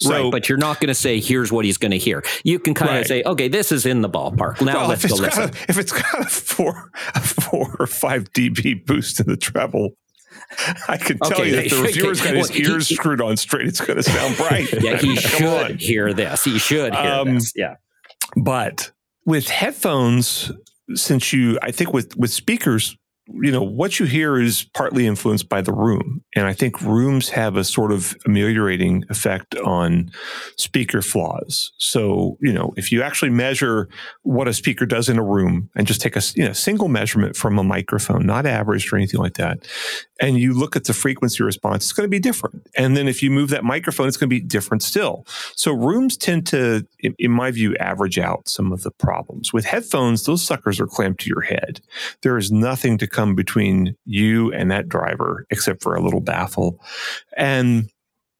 [0.00, 2.22] So, right, but you're not going to say, here's what he's going to hear.
[2.44, 3.00] You can kind right.
[3.00, 4.60] of say, okay, this is in the ballpark.
[4.60, 5.44] Now well, let's go listen.
[5.44, 9.96] A, if it's got a four, a four or five dB boost in the treble,
[10.88, 13.36] I can tell okay, you that the reviewer's got his well, ears he, screwed on
[13.36, 13.66] straight.
[13.66, 14.72] It's going to sound bright.
[14.82, 16.44] Yeah, he should hear this.
[16.44, 17.52] He should hear um, this.
[17.54, 17.76] Yeah.
[18.36, 18.92] But
[19.24, 20.50] with headphones,
[20.94, 22.96] since you, I think with with speakers,
[23.28, 26.22] you know, what you hear is partly influenced by the room.
[26.36, 30.12] And I think rooms have a sort of ameliorating effect on
[30.56, 31.72] speaker flaws.
[31.78, 33.88] So, you know, if you actually measure
[34.22, 37.36] what a speaker does in a room and just take a you know, single measurement
[37.36, 39.66] from a microphone, not averaged or anything like that,
[40.20, 42.66] and you look at the frequency response, it's going to be different.
[42.76, 45.26] And then if you move that microphone, it's going to be different still.
[45.56, 49.52] So rooms tend to, in my view, average out some of the problems.
[49.52, 51.80] With headphones, those suckers are clamped to your head.
[52.22, 56.78] There is nothing to come between you and that driver, except for a little baffle,
[57.36, 57.90] and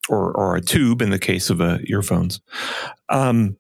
[0.08, 2.40] or or a tube in the case of uh, earphones.
[3.08, 3.56] Um,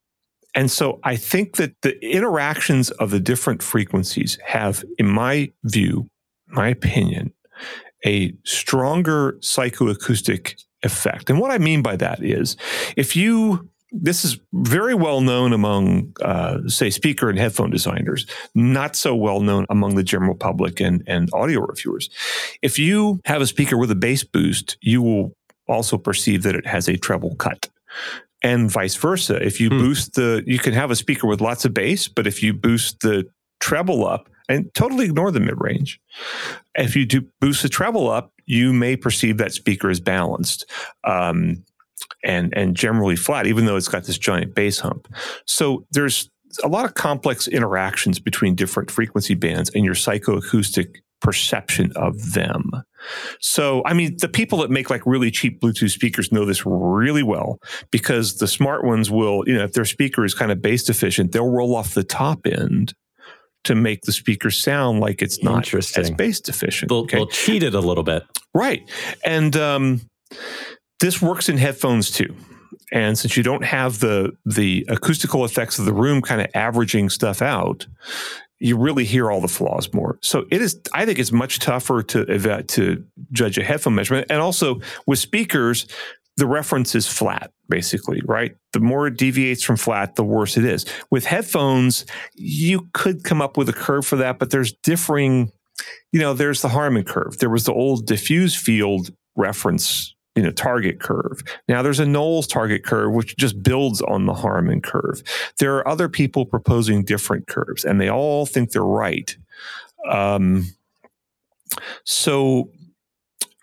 [0.54, 6.08] and so I think that the interactions of the different frequencies have, in my view,
[6.46, 7.32] my opinion,
[8.06, 11.30] a stronger psychoacoustic effect.
[11.30, 12.56] And what I mean by that is
[12.96, 13.68] if you
[14.02, 19.40] this is very well known among, uh, say, speaker and headphone designers, not so well
[19.40, 22.10] known among the general public and, and audio reviewers.
[22.62, 25.36] If you have a speaker with a bass boost, you will
[25.68, 27.68] also perceive that it has a treble cut.
[28.42, 29.42] And vice versa.
[29.44, 29.78] If you hmm.
[29.78, 33.00] boost the, you can have a speaker with lots of bass, but if you boost
[33.00, 33.26] the
[33.60, 36.00] treble up, and totally ignore the mid range.
[36.74, 40.70] If you do boost the treble up, you may perceive that speaker is balanced.
[41.04, 41.64] Um,
[42.24, 45.08] and and generally flat, even though it's got this giant bass hump.
[45.46, 46.30] So there's
[46.62, 52.70] a lot of complex interactions between different frequency bands and your psychoacoustic perception of them.
[53.40, 57.22] So, I mean, the people that make like really cheap Bluetooth speakers know this really
[57.22, 57.58] well
[57.90, 61.32] because the smart ones will, you know, if their speaker is kind of bass deficient,
[61.32, 62.94] they'll roll off the top end
[63.64, 66.88] to make the speaker sound like it's not as bass deficient.
[66.88, 67.16] They'll, okay?
[67.16, 68.24] they'll cheat it a little bit.
[68.54, 68.88] Right.
[69.24, 70.02] And, um,
[71.00, 72.34] this works in headphones too.
[72.92, 77.10] And since you don't have the the acoustical effects of the room kind of averaging
[77.10, 77.86] stuff out,
[78.58, 80.18] you really hear all the flaws more.
[80.22, 80.80] So it is.
[80.94, 85.86] I think it's much tougher to to judge a headphone measurement, and also with speakers,
[86.36, 88.56] the reference is flat, basically, right?
[88.72, 90.86] The more it deviates from flat, the worse it is.
[91.10, 95.52] With headphones, you could come up with a curve for that, but there's differing.
[96.12, 97.38] You know, there's the Harman curve.
[97.38, 101.42] There was the old diffuse field reference you know target curve.
[101.68, 105.22] Now there's a Knowles target curve which just builds on the Harman curve.
[105.58, 109.36] There are other people proposing different curves, and they all think they're right.
[110.08, 110.66] Um,
[112.04, 112.70] so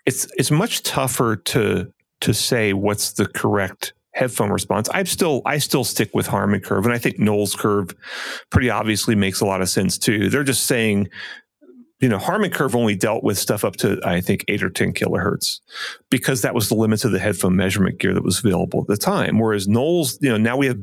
[0.04, 4.88] it's it's much tougher to to say what's the correct headphone response.
[4.90, 7.94] I still I still stick with Harman curve, and I think Knowles curve
[8.50, 10.28] pretty obviously makes a lot of sense too.
[10.28, 11.08] They're just saying
[12.00, 14.92] you know, Harman Curve only dealt with stuff up to, I think, eight or 10
[14.92, 15.60] kilohertz
[16.10, 18.96] because that was the limits of the headphone measurement gear that was available at the
[18.96, 19.38] time.
[19.38, 20.78] Whereas Knowles, you know, now we have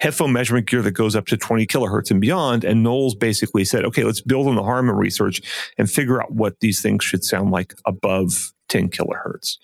[0.00, 2.64] headphone measurement gear that goes up to 20 kilohertz and beyond.
[2.64, 5.40] And Knowles basically said, okay, let's build on the Harman research
[5.78, 9.58] and figure out what these things should sound like above 10 kilohertz.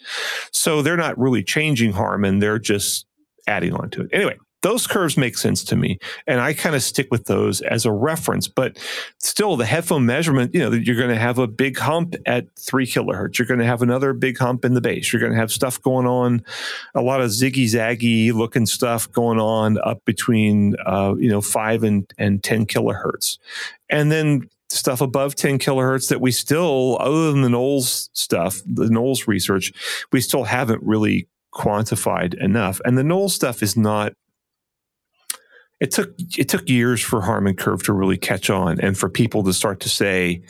[0.52, 3.06] So they're not really changing Harman, they're just
[3.46, 4.10] adding on to it.
[4.12, 7.86] Anyway, those curves make sense to me and i kind of stick with those as
[7.86, 8.78] a reference but
[9.18, 12.86] still the headphone measurement you know you're going to have a big hump at three
[12.86, 15.52] kilohertz you're going to have another big hump in the bass you're going to have
[15.52, 16.42] stuff going on
[16.94, 21.82] a lot of ziggy zaggy looking stuff going on up between uh, you know five
[21.82, 23.38] and, and 10 kilohertz.
[23.90, 28.88] And then stuff above 10 kilohertz that we still other than the knowles stuff the
[28.88, 29.72] knowles research
[30.10, 32.80] we still haven't really quantified enough.
[32.84, 34.14] And the knowles stuff is not
[35.84, 39.44] it took it took years for Harman Curve to really catch on and for people
[39.44, 40.42] to start to say,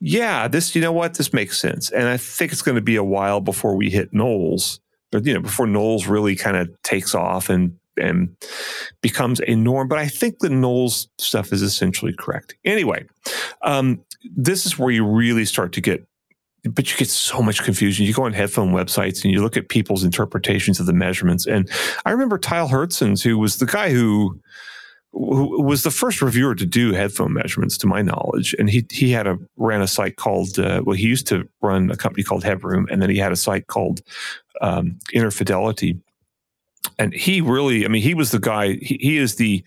[0.00, 1.90] yeah, this you know what this makes sense.
[1.90, 5.34] And I think it's going to be a while before we hit Knowles, but you
[5.34, 8.34] know before Knowles really kind of takes off and and
[9.02, 9.88] becomes a norm.
[9.88, 12.54] But I think the Knowles stuff is essentially correct.
[12.64, 13.04] Anyway,
[13.60, 14.02] um,
[14.34, 16.06] this is where you really start to get
[16.64, 18.06] but you get so much confusion.
[18.06, 21.46] You go on headphone websites and you look at people's interpretations of the measurements.
[21.46, 21.68] And
[22.04, 24.38] I remember Tyll Hertsens, who was the guy who,
[25.12, 28.54] who was the first reviewer to do headphone measurements, to my knowledge.
[28.58, 31.90] And he he had a ran a site called uh, well, he used to run
[31.90, 34.02] a company called Headroom, and then he had a site called
[34.60, 35.98] um, Inner Fidelity
[36.98, 39.64] and he really i mean he was the guy he, he is the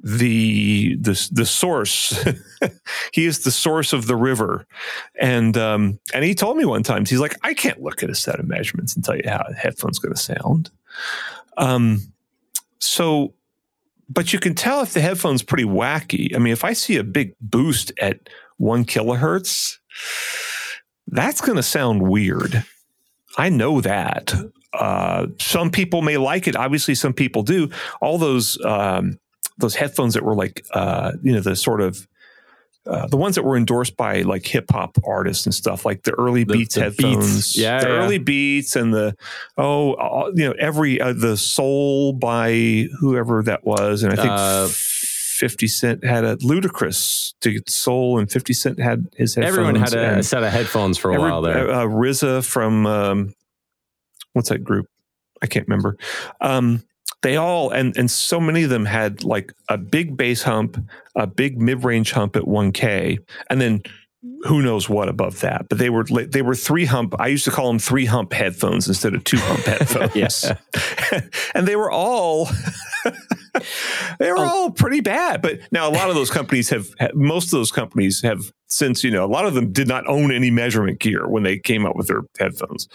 [0.00, 2.24] the the the source.
[3.12, 4.66] He is the source of the river.
[5.20, 8.14] And um and he told me one time he's like i can't look at a
[8.14, 10.70] set of measurements and tell you how a headphone's going to sound.
[11.56, 12.12] Um
[12.78, 13.34] so
[14.08, 16.34] but you can tell if the headphone's pretty wacky.
[16.34, 19.78] I mean if i see a big boost at one kilohertz
[21.06, 22.64] that's going to sound weird.
[23.36, 24.34] I know that.
[24.78, 26.56] Uh, some people may like it.
[26.56, 27.68] Obviously, some people do.
[28.00, 29.18] All those um,
[29.58, 32.06] those headphones that were like uh, you know the sort of
[32.88, 36.12] uh, the ones that were endorsed by like hip hop artists and stuff, like the
[36.12, 37.58] early the, Beats the headphones, beats.
[37.58, 37.94] yeah, the yeah.
[37.94, 39.14] early Beats and the
[39.58, 44.30] oh, uh, you know, every uh, the Soul by whoever that was, and I think
[44.30, 49.58] uh, Fifty Cent had a Ludacris to Soul, and Fifty Cent had his headphones.
[49.58, 51.70] Everyone had a, a set of headphones for a every, while there.
[51.70, 53.34] Uh, RZA from um,
[54.38, 54.86] what's that group?
[55.42, 55.96] I can't remember.
[56.40, 56.84] Um,
[57.22, 60.82] they all and and so many of them had like a big bass hump,
[61.16, 63.18] a big mid range hump at 1K,
[63.50, 63.82] and then
[64.44, 65.68] who knows what above that.
[65.68, 67.14] But they were they were three hump.
[67.18, 70.14] I used to call them three hump headphones instead of two hump headphones.
[70.14, 70.52] yes,
[71.54, 72.48] and they were all
[74.18, 74.48] they were oh.
[74.48, 75.42] all pretty bad.
[75.42, 79.10] But now a lot of those companies have, most of those companies have since, you
[79.10, 81.96] know, a lot of them did not own any measurement gear when they came up
[81.96, 82.88] with their headphones,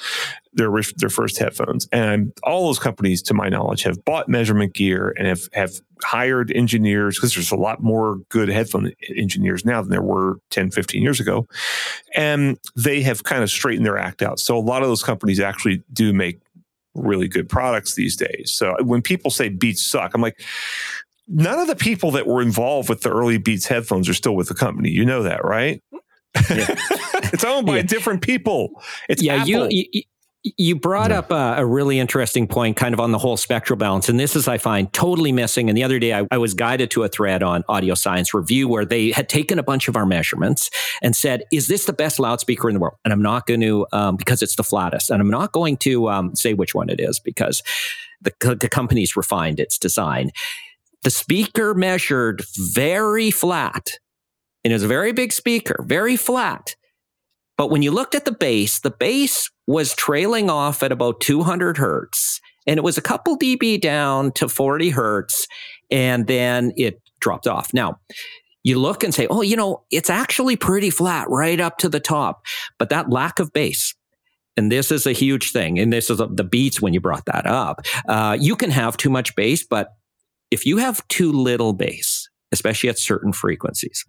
[0.54, 1.88] their, their first headphones.
[1.92, 5.74] And all those companies, to my knowledge, have bought measurement gear and have, have
[6.04, 10.72] hired engineers because there's a lot more good headphone engineers now than there were 10,
[10.72, 11.48] 15 years ago.
[12.16, 14.40] And they have kind of straightened their act out.
[14.40, 16.40] So a lot of those companies actually do make
[16.96, 18.52] really good products these days.
[18.52, 20.40] So when people say Beats suck, I'm like,
[21.28, 24.48] none of the people that were involved with the early Beats headphones are still with
[24.48, 24.90] the company.
[24.90, 25.82] You know that, right?
[26.50, 26.76] Yeah.
[27.32, 27.84] it's owned by yeah.
[27.84, 28.82] different people.
[29.10, 29.44] It's yeah.
[29.44, 30.04] You, you
[30.44, 31.20] you brought yeah.
[31.20, 34.10] up a, a, really interesting point, kind of on the whole spectral balance.
[34.10, 35.70] And this is, I find, totally missing.
[35.70, 38.68] And the other day, I, I, was guided to a thread on Audio Science Review
[38.68, 40.70] where they had taken a bunch of our measurements
[41.02, 42.98] and said, Is this the best loudspeaker in the world?
[43.06, 45.10] And I'm not going to, um, because it's the flattest.
[45.10, 47.64] And I'm not going to um, say which one it is because
[48.22, 50.32] the, the company's refined its design.
[51.04, 53.92] The speaker measured very flat,
[54.64, 56.76] and it was a very big speaker, very flat.
[57.58, 61.78] But when you looked at the bass, the bass was trailing off at about 200
[61.78, 65.48] hertz and it was a couple dB down to 40 hertz
[65.92, 67.74] and then it dropped off.
[67.74, 68.00] Now,
[68.64, 72.00] you look and say, oh, you know, it's actually pretty flat right up to the
[72.00, 72.46] top.
[72.80, 73.94] But that lack of bass,
[74.56, 77.46] and this is a huge thing, and this is the beats when you brought that
[77.46, 77.82] up.
[78.08, 79.90] Uh, you can have too much bass, but
[80.52, 84.06] if you have too little bass, especially at certain frequencies,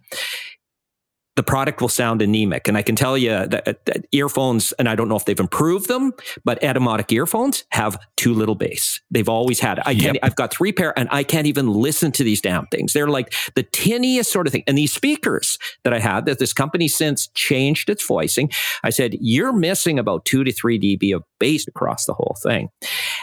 [1.35, 2.67] the product will sound anemic.
[2.67, 5.87] And I can tell you that, that, earphones, and I don't know if they've improved
[5.87, 6.13] them,
[6.43, 9.01] but Etymotic earphones have too little bass.
[9.11, 9.83] They've always had it.
[9.85, 10.23] I can't, yep.
[10.23, 12.93] I've got three pair and I can't even listen to these damn things.
[12.93, 14.63] They're like the tiniest sort of thing.
[14.65, 18.49] And these speakers that I had that this company since changed its voicing,
[18.83, 22.69] I said, you're missing about two to three dB of bass across the whole thing.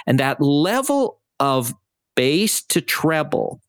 [0.06, 1.72] And that level of
[2.14, 3.61] bass to treble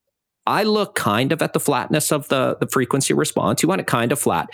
[0.46, 3.64] I look kind of at the flatness of the, the frequency response.
[3.64, 4.50] You want it kind of flat,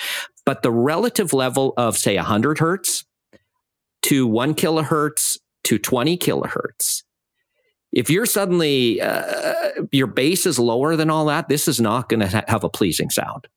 [0.46, 3.06] but the relative level of, say, 100 hertz
[4.04, 7.04] to one kilohertz to 20 kilohertz.
[7.92, 12.20] If you're suddenly, uh, your bass is lower than all that, this is not going
[12.20, 13.48] to ha- have a pleasing sound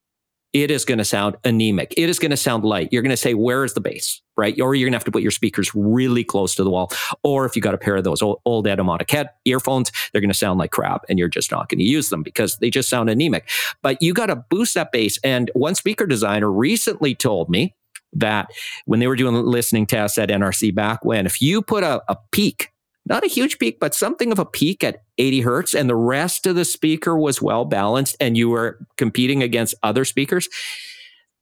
[0.53, 1.95] it is going to sound anemic.
[1.97, 2.89] It is going to sound light.
[2.93, 4.21] You're going to say, where is the bass?
[4.37, 4.59] Right.
[4.61, 6.91] Or you're going to have to put your speakers really close to the wall.
[7.23, 10.31] Or if you got a pair of those old, old Etymotic head earphones, they're going
[10.31, 12.89] to sound like crap and you're just not going to use them because they just
[12.89, 13.49] sound anemic.
[13.83, 15.19] But you got to boost that bass.
[15.23, 17.75] And one speaker designer recently told me
[18.15, 18.51] that
[18.85, 22.17] when they were doing listening tests at NRC back when, if you put a, a
[22.31, 22.72] peak
[23.07, 26.47] not a huge peak, but something of a peak at 80 hertz, and the rest
[26.47, 30.49] of the speaker was well balanced, and you were competing against other speakers,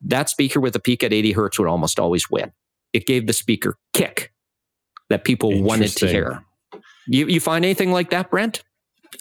[0.02, 2.52] that speaker with a peak at 80 hertz would almost always win.
[2.92, 4.32] It gave the speaker kick
[5.10, 6.44] that people wanted to hear.
[7.06, 8.62] You, you find anything like that, Brent?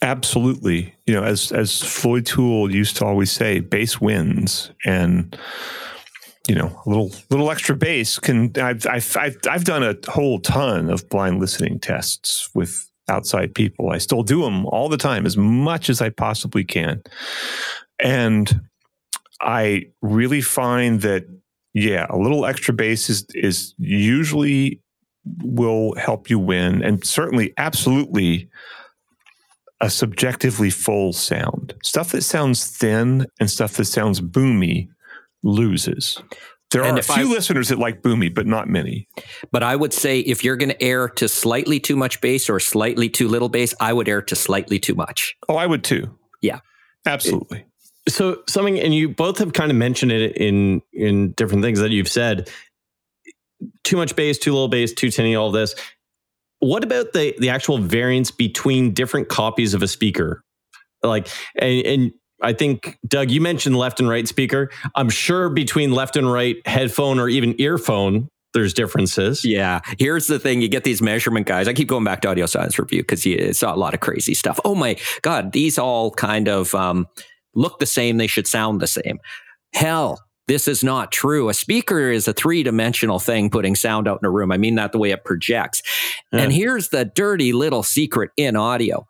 [0.01, 0.93] Absolutely.
[1.07, 5.37] You know, as as Floyd Toole used to always say, bass wins, and
[6.49, 8.51] you know, a little little extra bass can.
[8.57, 13.91] I've I've I've, I've done a whole ton of blind listening tests with outside people.
[13.91, 17.03] I still do them all the time, as much as I possibly can.
[17.99, 18.61] And
[19.41, 21.25] I really find that,
[21.73, 24.81] yeah, a little extra bass is, is usually
[25.43, 26.83] will help you win.
[26.83, 28.49] And certainly, absolutely,
[29.81, 31.75] a subjectively full sound.
[31.83, 34.89] Stuff that sounds thin and stuff that sounds boomy
[35.43, 36.21] loses.
[36.71, 39.07] There and are a few I, listeners that like boomy, but not many.
[39.51, 42.59] But I would say if you're going to err to slightly too much bass or
[42.59, 45.35] slightly too little bass, I would err to slightly too much.
[45.47, 46.15] Oh, I would too.
[46.41, 46.59] Yeah,
[47.07, 47.65] absolutely.
[48.07, 51.89] So something, and you both have kind of mentioned it in in different things that
[51.89, 52.49] you've said.
[53.83, 55.73] Too much bass, too little bass, too tinny, all this.
[56.59, 60.43] What about the the actual variance between different copies of a speaker?
[61.01, 62.11] Like, and, and
[62.41, 64.69] I think, Doug, you mentioned left and right speaker.
[64.95, 69.45] I'm sure between left and right headphone or even earphone, there's differences.
[69.45, 69.81] Yeah.
[69.99, 71.67] Here's the thing you get these measurement guys.
[71.67, 74.33] I keep going back to Audio Science Review because you saw a lot of crazy
[74.33, 74.59] stuff.
[74.65, 77.07] Oh my God, these all kind of um,
[77.53, 78.17] look the same.
[78.17, 79.19] They should sound the same.
[79.73, 81.49] Hell, this is not true.
[81.49, 84.51] A speaker is a three dimensional thing putting sound out in a room.
[84.51, 85.83] I mean that the way it projects.
[86.33, 86.41] Yeah.
[86.41, 89.05] And here's the dirty little secret in audio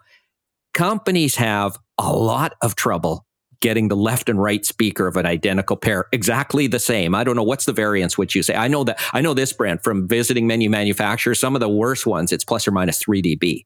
[0.73, 3.25] companies have a lot of trouble
[3.61, 7.13] getting the left and right speaker of an identical pair exactly the same.
[7.13, 8.55] I don't know what's the variance which you say.
[8.55, 11.39] I know that I know this brand from visiting menu manufacturers.
[11.39, 13.65] Some of the worst ones, it's plus or minus three dB.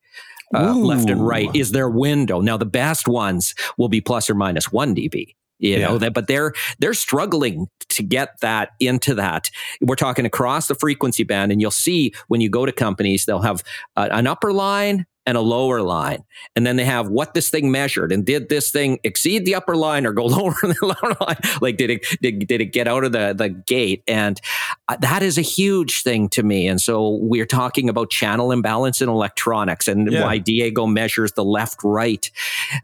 [0.55, 2.39] Uh, left and right is their window.
[2.39, 5.87] Now the best ones will be plus or minus one dB you yeah.
[5.87, 9.49] know that but they're they're struggling to get that into that
[9.81, 13.41] we're talking across the frequency band and you'll see when you go to companies they'll
[13.41, 13.63] have
[13.95, 16.23] uh, an upper line and a lower line.
[16.55, 19.75] And then they have what this thing measured and did this thing exceed the upper
[19.75, 21.37] line or go lower than the lower line?
[21.61, 24.03] Like, did it, did, did it get out of the, the gate?
[24.07, 24.39] And
[24.87, 26.67] uh, that is a huge thing to me.
[26.67, 30.23] And so we're talking about channel imbalance in electronics and yeah.
[30.23, 32.29] why Diego measures the left right.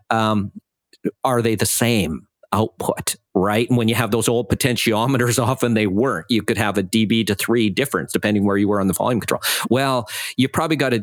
[0.10, 0.52] Um,
[1.24, 2.26] are they the same?
[2.52, 3.70] output, right?
[3.70, 6.26] And when you have those old potentiometers, often they weren't.
[6.30, 9.20] You could have a dB to three difference depending where you were on the volume
[9.20, 9.42] control.
[9.70, 10.94] Well, you probably got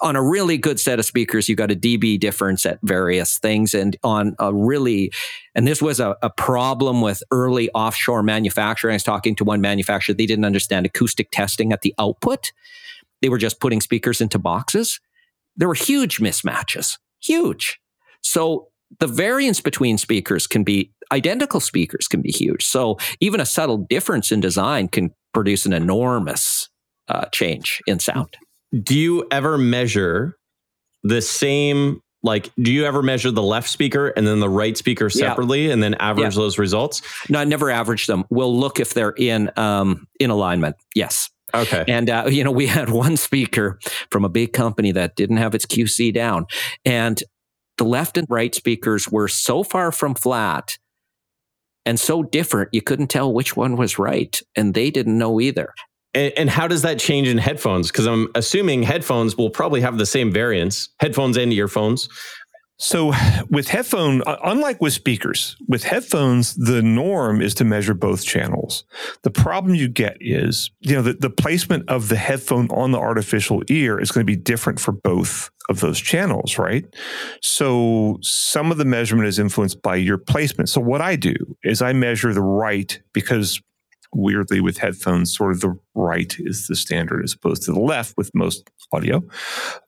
[0.00, 3.74] on a really good set of speakers, you got a dB difference at various things.
[3.74, 5.12] And on a really,
[5.54, 8.92] and this was a, a, problem with early offshore manufacturing.
[8.92, 12.52] I was talking to one manufacturer, they didn't understand acoustic testing at the output.
[13.22, 15.00] They were just putting speakers into boxes.
[15.56, 17.80] There were huge mismatches, huge.
[18.22, 18.68] So
[18.98, 22.64] the variance between speakers can be identical speakers can be huge.
[22.64, 26.68] So even a subtle difference in design can produce an enormous
[27.08, 28.36] uh, change in sound
[28.82, 30.36] do you ever measure
[31.04, 35.08] the same like do you ever measure the left speaker and then the right speaker
[35.08, 35.72] separately yeah.
[35.72, 36.40] and then average yeah.
[36.42, 37.02] those results?
[37.28, 38.24] No i never average them.
[38.30, 40.76] We'll look if they're in um in alignment.
[40.94, 41.30] Yes.
[41.54, 41.84] Okay.
[41.86, 43.78] And uh, you know we had one speaker
[44.10, 46.46] from a big company that didn't have its qc down.
[46.84, 47.22] And
[47.78, 50.78] the left and right speakers were so far from flat
[51.84, 54.40] and so different you couldn't tell which one was right.
[54.56, 55.72] And they didn't know either
[56.16, 57.88] and, and how does that change in headphones?
[57.88, 62.08] Because I'm assuming headphones will probably have the same variance, headphones and earphones.
[62.78, 63.14] So,
[63.48, 68.84] with headphone, uh, unlike with speakers, with headphones, the norm is to measure both channels.
[69.22, 72.98] The problem you get is, you know, the, the placement of the headphone on the
[72.98, 76.84] artificial ear is going to be different for both of those channels, right?
[77.40, 80.68] So, some of the measurement is influenced by your placement.
[80.68, 83.58] So, what I do is I measure the right because
[84.12, 88.16] weirdly with headphones, sort of the right is the standard as opposed to the left
[88.16, 89.22] with most audio.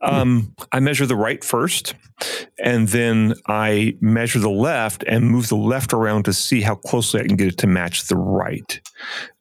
[0.02, 1.94] Um, I measure the right first,
[2.62, 7.20] and then I measure the left and move the left around to see how closely
[7.20, 8.80] I can get it to match the right.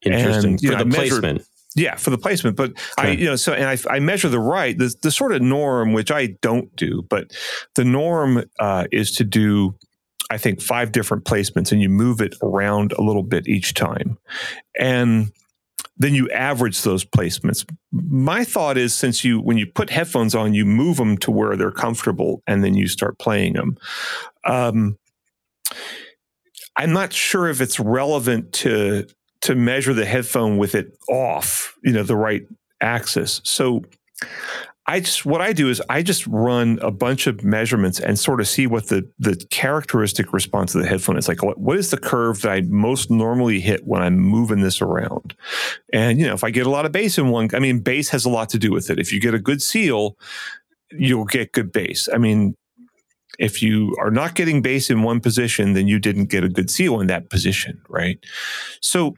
[0.02, 0.52] Interesting.
[0.52, 1.48] And, for know, the placement.
[1.76, 2.58] Yeah, for the placement.
[2.58, 2.84] But okay.
[2.98, 5.94] I, you know, so and I, I measure the right, the, the sort of norm,
[5.94, 7.32] which I don't do, but
[7.76, 9.76] the norm uh, is to do
[10.30, 14.18] I think, five different placements and you move it around a little bit each time.
[14.80, 15.32] And
[15.98, 17.68] then you average those placements.
[17.92, 21.56] My thought is since you, when you put headphones on, you move them to where
[21.56, 23.78] they're comfortable and then you start playing them.
[24.44, 24.98] Um,
[26.76, 29.08] I'm not sure if it's relevant to
[29.42, 32.46] to measure the headphone with it off, you know, the right
[32.82, 33.40] axis.
[33.44, 33.84] So
[34.90, 38.40] I just what I do is I just run a bunch of measurements and sort
[38.40, 41.44] of see what the the characteristic response of the headphone is like.
[41.44, 45.36] What, what is the curve that I most normally hit when I'm moving this around?
[45.92, 48.10] And you know, if I get a lot of bass in one, I mean, bass
[48.10, 48.98] has a lot to do with it.
[48.98, 50.18] If you get a good seal,
[50.92, 52.08] you'll get good bass.
[52.14, 52.56] I mean,
[53.40, 56.72] if you are not getting bass in one position, then you didn't get a good
[56.72, 58.20] seal in that position, right?
[58.82, 59.16] So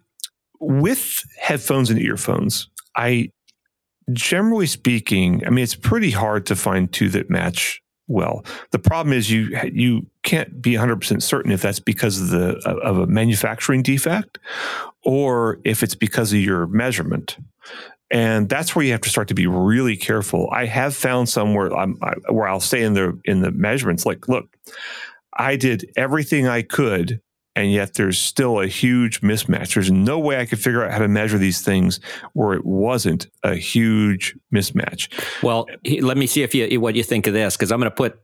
[0.60, 3.32] with headphones and earphones, I
[4.14, 8.44] generally speaking, I mean, it's pretty hard to find two that match well.
[8.72, 12.98] The problem is you you can't be 100% certain if that's because of the of
[12.98, 14.40] a manufacturing defect
[15.04, 17.38] or if it's because of your measurement.
[18.12, 20.50] And that's where you have to start to be really careful.
[20.52, 24.28] I have found somewhere um, I, where I'll say in the in the measurements like,
[24.28, 24.48] look,
[25.38, 27.22] I did everything I could
[27.60, 29.74] and yet there's still a huge mismatch.
[29.74, 32.00] There's no way I could figure out how to measure these things
[32.32, 35.12] where it wasn't a huge mismatch.
[35.44, 35.68] Well,
[36.00, 38.18] let me see if you what you think of this because I'm going to put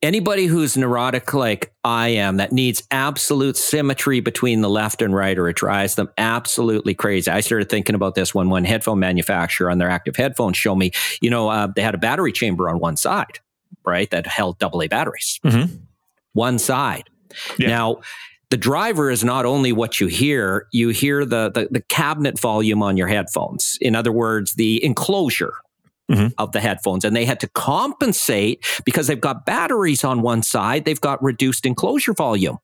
[0.00, 5.38] anybody who's neurotic like I am that needs absolute symmetry between the left and right
[5.38, 7.30] or it drives them absolutely crazy.
[7.30, 10.92] I started thinking about this when one headphone manufacturer on their active headphones showed me,
[11.20, 13.40] you know, uh, they had a battery chamber on one side,
[13.84, 15.38] right, that held AA batteries.
[15.44, 15.74] Mm-hmm.
[16.32, 17.10] One side.
[17.58, 17.68] Yeah.
[17.68, 18.00] Now,
[18.54, 22.84] the driver is not only what you hear, you hear the, the, the cabinet volume
[22.84, 23.76] on your headphones.
[23.80, 25.54] In other words, the enclosure
[26.08, 26.28] mm-hmm.
[26.38, 27.04] of the headphones.
[27.04, 31.66] And they had to compensate because they've got batteries on one side, they've got reduced
[31.66, 32.58] enclosure volume.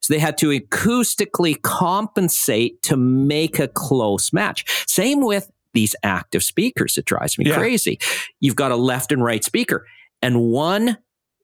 [0.00, 4.64] So they had to acoustically compensate to make a close match.
[4.88, 6.98] Same with these active speakers.
[6.98, 7.54] It drives me yeah.
[7.54, 8.00] crazy.
[8.40, 9.86] You've got a left and right speaker,
[10.20, 10.98] and one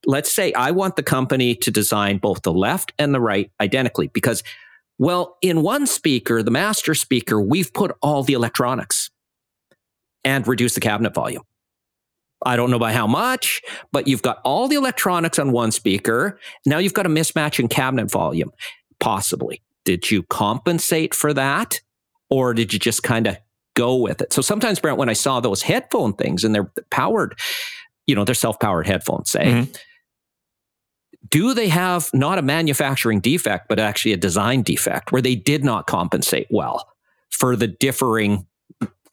[0.06, 4.08] let's say I want the company to design both the left and the right identically
[4.08, 4.42] because,
[4.98, 9.10] well, in one speaker, the master speaker, we've put all the electronics
[10.24, 11.42] and reduced the cabinet volume.
[12.44, 16.40] I don't know by how much, but you've got all the electronics on one speaker.
[16.66, 18.50] Now you've got a mismatch in cabinet volume,
[18.98, 19.62] possibly.
[19.84, 21.80] Did you compensate for that?
[22.30, 23.36] Or did you just kind of
[23.74, 24.32] go with it?
[24.32, 27.38] So sometimes, Brent, when I saw those headphone things and they're powered,
[28.06, 29.72] you know, they're self powered headphones, say, mm-hmm
[31.32, 35.64] do they have not a manufacturing defect, but actually a design defect where they did
[35.64, 36.88] not compensate well
[37.30, 38.46] for the differing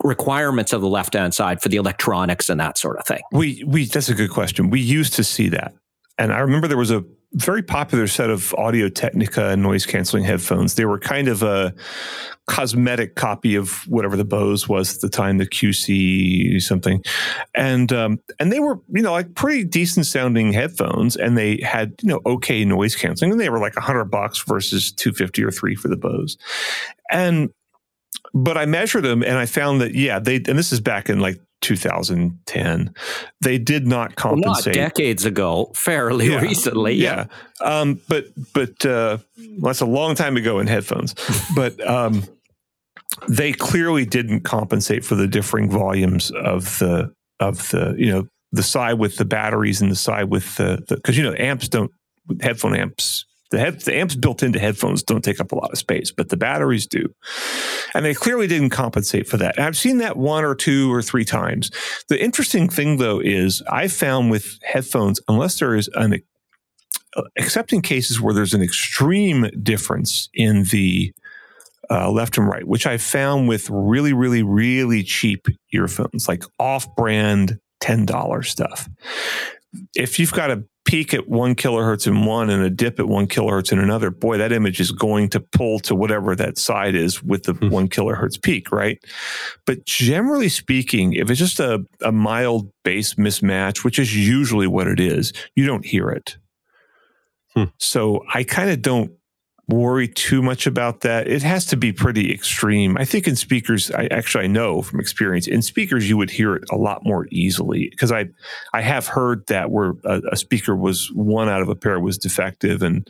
[0.04, 3.22] requirements of the left hand side for the electronics and that sort of thing?
[3.32, 4.70] We we that's a good question.
[4.70, 5.74] We used to see that.
[6.18, 10.76] And I remember there was a very popular set of Audio Technica noise canceling headphones.
[10.76, 11.74] They were kind of a
[12.48, 17.04] cosmetic copy of whatever the Bose was at the time, the QC something,
[17.54, 21.94] and um, and they were you know like pretty decent sounding headphones, and they had
[22.02, 25.52] you know okay noise canceling, and they were like hundred bucks versus two fifty or
[25.52, 26.38] three for the Bose,
[27.12, 27.52] and
[28.34, 31.20] but I measured them and I found that yeah they and this is back in
[31.20, 32.94] like 2010.
[33.42, 34.76] They did not compensate.
[34.76, 36.94] Well, not decades ago, fairly yeah, recently.
[36.94, 37.26] Yeah.
[37.62, 37.80] yeah.
[37.80, 41.16] Um, but but uh, well, that's a long time ago in headphones.
[41.56, 42.24] but um,
[43.28, 48.64] they clearly didn't compensate for the differing volumes of the of the you know the
[48.64, 51.92] side with the batteries and the side with the because you know amps don't
[52.42, 55.78] headphone amps the, head, the amps built into headphones don't take up a lot of
[55.78, 57.14] space, but the batteries do.
[57.94, 59.58] And they clearly didn't compensate for that.
[59.58, 61.72] And I've seen that one or two or three times.
[62.10, 66.22] The interesting thing, though, is I found with headphones, unless there is an
[67.36, 71.12] except in cases where there's an extreme difference in the
[71.90, 76.94] uh, left and right, which I found with really, really, really cheap earphones, like off
[76.96, 78.88] brand $10 stuff.
[79.96, 83.28] If you've got a peak at one kilohertz in one and a dip at one
[83.28, 87.22] kilohertz in another, boy, that image is going to pull to whatever that side is
[87.22, 87.70] with the mm-hmm.
[87.70, 89.04] one kilohertz peak, right?
[89.66, 94.88] But generally speaking, if it's just a, a mild bass mismatch, which is usually what
[94.88, 96.38] it is, you don't hear it.
[97.56, 97.66] Hmm.
[97.78, 99.12] So I kind of don't
[99.70, 101.28] worry too much about that.
[101.28, 102.98] It has to be pretty extreme.
[102.98, 106.56] I think in speakers, I actually I know from experience in speakers you would hear
[106.56, 108.26] it a lot more easily because I
[108.74, 112.18] I have heard that where a, a, speaker was one out of a pair was
[112.18, 113.10] defective and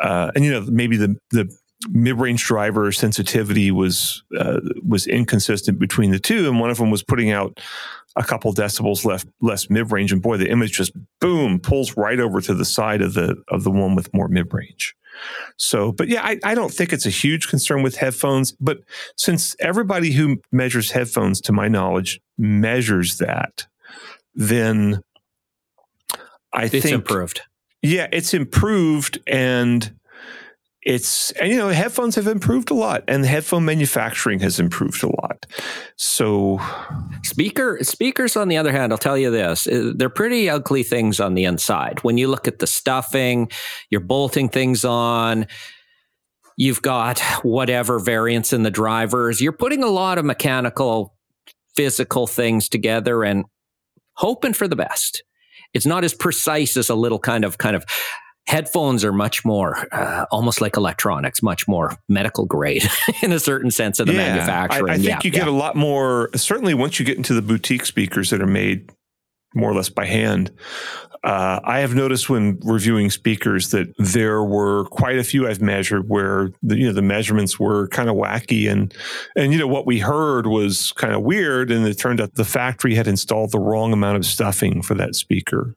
[0.00, 1.52] uh, and you know maybe the the
[1.90, 7.02] mid-range driver sensitivity was uh, was inconsistent between the two and one of them was
[7.02, 7.60] putting out
[8.16, 12.40] a couple decibels left less mid-range and boy the image just boom pulls right over
[12.40, 14.94] to the side of the of the one with more mid-range
[15.56, 18.52] so, but yeah, I, I don't think it's a huge concern with headphones.
[18.52, 18.78] But
[19.16, 23.66] since everybody who measures headphones, to my knowledge, measures that,
[24.34, 25.02] then
[26.52, 27.42] I it's think improved.
[27.82, 29.94] Yeah, it's improved, and
[30.84, 35.08] it's and you know headphones have improved a lot and headphone manufacturing has improved a
[35.08, 35.46] lot.
[35.96, 36.60] So
[37.22, 41.20] speaker speakers on the other hand i'll tell you this uh, they're pretty ugly things
[41.20, 42.02] on the inside.
[42.02, 43.50] When you look at the stuffing
[43.90, 45.46] you're bolting things on
[46.56, 51.14] you've got whatever variants in the drivers you're putting a lot of mechanical
[51.74, 53.44] physical things together and
[54.14, 55.22] hoping for the best.
[55.72, 57.84] It's not as precise as a little kind of kind of
[58.46, 62.84] headphones are much more uh, almost like electronics much more medical grade
[63.22, 65.52] in a certain sense of the Yeah, manufacturing I, I think yeah, you get a
[65.52, 66.30] lot more.
[66.34, 68.90] Certainly, once you get into the boutique speakers that are made
[69.54, 70.50] more or less by hand,
[71.22, 76.08] uh, I have noticed when reviewing speakers that there were quite a few I've measured
[76.08, 78.92] where the, you know the measurements were kind of wacky and
[79.36, 82.44] and you know what we heard was kind of weird, and it turned out the
[82.44, 85.74] factory had installed the wrong amount of stuffing for that speaker.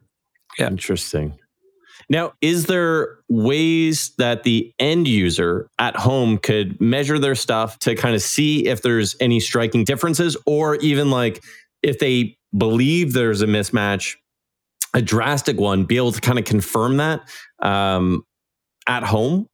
[0.59, 1.37] yeah Interesting.
[2.09, 7.95] Now, is there ways that the end user at home could measure their stuff to
[7.95, 11.43] kind of see if there's any striking differences, or even like
[11.83, 14.15] if they believe there's a mismatch,
[14.93, 17.27] a drastic one, be able to kind of confirm that
[17.61, 18.23] um,
[18.87, 19.47] at home?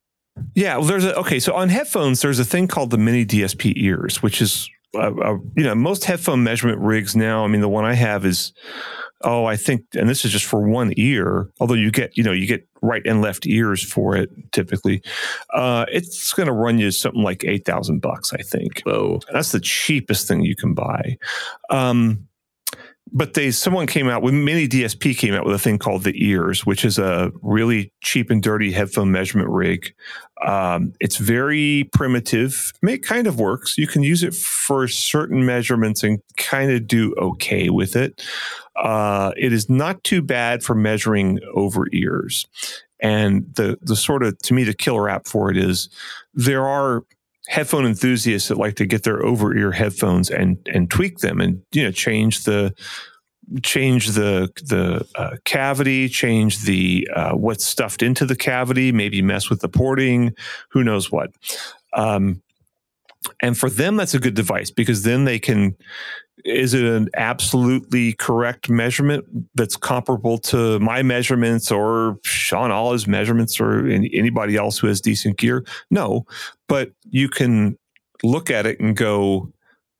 [0.55, 1.39] Yeah, well, there's a okay.
[1.39, 5.37] So on headphones, there's a thing called the mini DSP ears, which is uh, uh,
[5.55, 7.43] you know most headphone measurement rigs now.
[7.43, 8.53] I mean, the one I have is
[9.23, 11.49] oh, I think, and this is just for one ear.
[11.59, 15.01] Although you get you know you get right and left ears for it typically.
[15.53, 18.81] Uh, it's going to run you something like eight thousand bucks, I think.
[18.81, 19.19] Whoa.
[19.31, 21.17] That's the cheapest thing you can buy.
[21.69, 22.27] Um,
[23.11, 26.13] but they someone came out with mini DSP came out with a thing called the
[26.25, 29.93] ears, which is a really cheap and dirty headphone measurement rig.
[30.45, 32.71] Um, it's very primitive.
[32.81, 33.77] It kind of works.
[33.77, 38.23] You can use it for certain measurements and kind of do okay with it.
[38.75, 42.47] Uh, it is not too bad for measuring over ears.
[42.99, 45.89] And the the sort of to me the killer app for it is
[46.33, 47.03] there are
[47.47, 51.61] headphone enthusiasts that like to get their over ear headphones and and tweak them and
[51.71, 52.73] you know change the
[53.63, 59.49] change the the uh, cavity change the uh, what's stuffed into the cavity maybe mess
[59.49, 60.33] with the porting
[60.69, 61.31] who knows what.
[61.93, 62.41] Um,
[63.41, 65.75] and for them that's a good device because then they can
[66.45, 69.23] is it an absolutely correct measurement
[69.55, 74.99] that's comparable to my measurements or Sean Olive's measurements or any, anybody else who has
[74.99, 75.63] decent gear?
[75.89, 76.25] No,
[76.67, 77.77] but you can
[78.23, 79.51] look at it and go,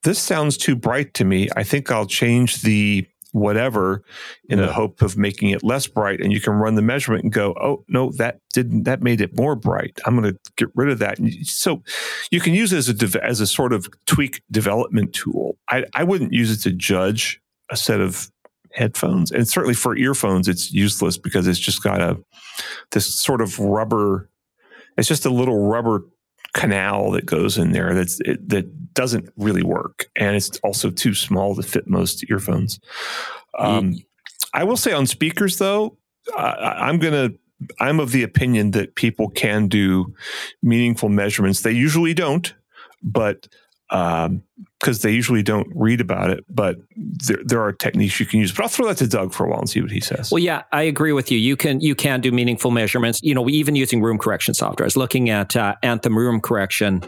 [0.03, 1.49] this sounds too bright to me.
[1.55, 4.03] I think I'll change the whatever
[4.47, 4.67] in Yeah.
[4.67, 7.53] the hope of making it less bright and you can run the measurement and go
[7.59, 9.99] oh no that didn't that made it more bright.
[10.05, 11.19] I'm going to get rid of that.
[11.19, 11.83] And so
[12.31, 15.57] you can use it as a dev- as a sort of tweak development tool.
[15.69, 18.31] I i wouldn't use it to judge a set of
[18.71, 22.17] headphones and certainly for earphones it's useless because it's just got a
[22.91, 24.29] this sort of rubber
[24.97, 26.01] it's just a little rubber
[26.53, 31.13] canal that goes in there that's it, that doesn't really work and it's also too
[31.13, 32.79] small to fit most earphones
[33.59, 33.95] um,
[34.53, 35.97] i will say on speakers though
[36.37, 37.29] I, i'm gonna
[37.79, 40.13] i'm of the opinion that people can do
[40.61, 42.53] meaningful measurements they usually don't
[43.01, 43.47] but
[43.89, 48.51] because they usually don't read about it but there, there are techniques you can use
[48.51, 50.39] but i'll throw that to doug for a while and see what he says Well,
[50.39, 51.37] yeah, I agree with you.
[51.37, 53.19] You can you can do meaningful measurements.
[53.21, 54.85] You know, even using room correction software.
[54.85, 57.03] I was looking at uh, Anthem Room Correction.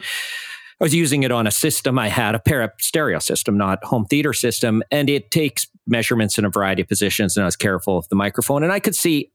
[0.80, 3.84] I was using it on a system I had, a pair of stereo system, not
[3.84, 7.38] home theater system, and it takes measurements in a variety of positions.
[7.38, 9.32] And I was careful of the microphone, and I could see,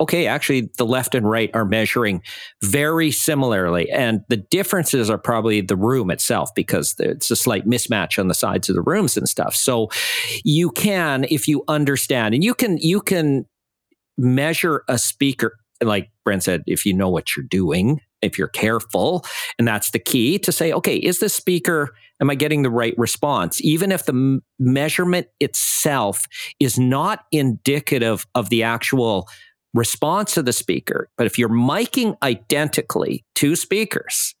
[0.00, 2.22] okay, actually, the left and right are measuring
[2.64, 8.18] very similarly, and the differences are probably the room itself because it's a slight mismatch
[8.18, 9.54] on the sides of the rooms and stuff.
[9.54, 9.88] So
[10.44, 13.46] you can, if you understand, and you can you can
[14.18, 19.24] measure a speaker like Brent said, if you know what you're doing, if you're careful,
[19.58, 22.94] and that's the key to say, okay, is this speaker, am I getting the right
[22.96, 23.60] response?
[23.60, 26.26] Even if the m- measurement itself
[26.60, 29.28] is not indicative of the actual
[29.74, 34.34] response of the speaker, but if you're miking identically two speakers,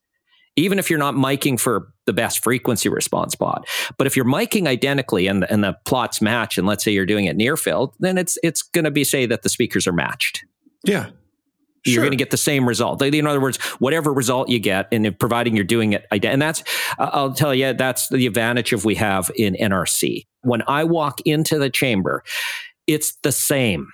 [0.54, 3.66] even if you're not miking for the best frequency response plot,
[3.96, 7.06] but if you're miking identically and the, and the plots match, and let's say you're
[7.06, 9.92] doing it near field, then it's it's going to be say that the speakers are
[9.92, 10.44] matched.
[10.84, 11.08] Yeah
[11.84, 13.02] you're going to get the same result.
[13.02, 16.62] In other words, whatever result you get, and if- providing you're doing it, and that's,
[16.98, 20.26] I'll tell you, that's the advantage of we have in NRC.
[20.42, 22.22] When I walk into the chamber,
[22.86, 23.88] it's the same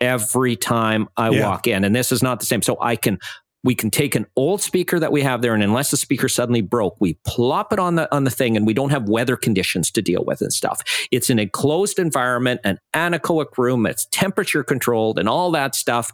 [0.00, 1.48] every time I Yeah.
[1.48, 2.62] walk in, and this is not the same.
[2.62, 3.18] So I can.
[3.62, 6.62] We can take an old speaker that we have there, and unless the speaker suddenly
[6.62, 9.90] broke, we plop it on the on the thing, and we don't have weather conditions
[9.90, 10.80] to deal with and stuff.
[11.10, 13.84] It's an enclosed environment, an anechoic room.
[13.84, 16.10] It's temperature controlled, and all that stuff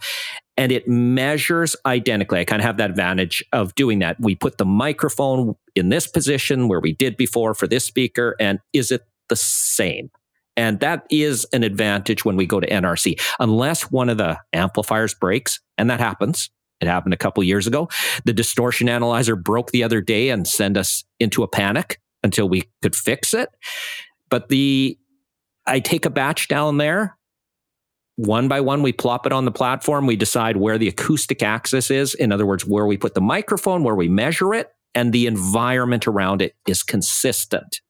[0.56, 2.40] and it measures identically.
[2.40, 4.18] I kind of have that advantage of doing that.
[4.20, 8.60] We put the microphone in this position where we did before for this speaker, and
[8.72, 10.10] is it the same?
[10.56, 15.12] And that is an advantage when we go to NRC, unless one of the amplifiers
[15.14, 16.50] breaks, and that happens.
[16.80, 17.88] It happened a couple years ago.
[18.24, 22.64] The distortion analyzer broke the other day and sent us into a panic until we
[22.82, 23.50] could fix it.
[24.28, 24.98] But the
[25.66, 27.15] I take a batch down there
[28.16, 30.06] one by one, we plop it on the platform.
[30.06, 32.14] We decide where the acoustic axis is.
[32.14, 36.08] In other words, where we put the microphone, where we measure it, and the environment
[36.08, 37.80] around it is consistent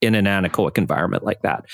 [0.00, 1.66] in an anechoic environment like that.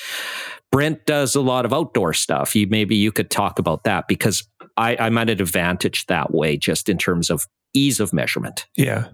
[0.71, 2.55] Brent does a lot of outdoor stuff.
[2.55, 6.57] You, maybe you could talk about that because I, I'm at an advantage that way,
[6.57, 8.67] just in terms of ease of measurement.
[8.77, 9.09] Yeah.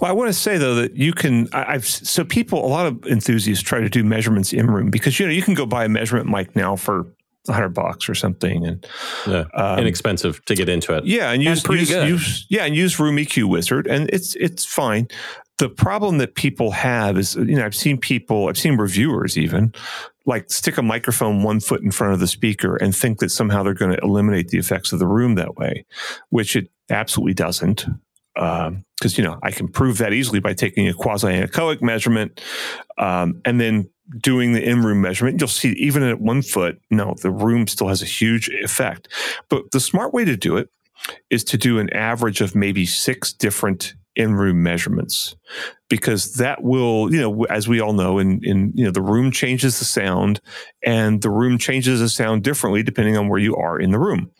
[0.00, 1.48] Well, I want to say though that you can.
[1.52, 5.18] I, have so people, a lot of enthusiasts try to do measurements in room because
[5.18, 7.06] you know you can go buy a measurement mic now for
[7.48, 8.86] hundred bucks or something, and
[9.26, 11.04] yeah, um, inexpensive to get into it.
[11.04, 15.08] Yeah, and use, use, use, yeah, and use Room EQ Wizard, and it's it's fine.
[15.58, 19.72] The problem that people have is, you know, I've seen people, I've seen reviewers even
[20.24, 23.62] like stick a microphone one foot in front of the speaker and think that somehow
[23.62, 25.84] they're going to eliminate the effects of the room that way,
[26.30, 27.86] which it absolutely doesn't
[28.34, 32.40] because um, you know I can prove that easily by taking a quasi anechoic measurement
[32.98, 35.40] um, and then doing the in room measurement.
[35.40, 39.08] You'll see even at one foot, no, the room still has a huge effect.
[39.48, 40.68] But the smart way to do it
[41.30, 45.34] is to do an average of maybe six different in room measurements
[45.88, 49.30] because that will you know as we all know in in you know the room
[49.30, 50.38] changes the sound
[50.84, 54.30] and the room changes the sound differently depending on where you are in the room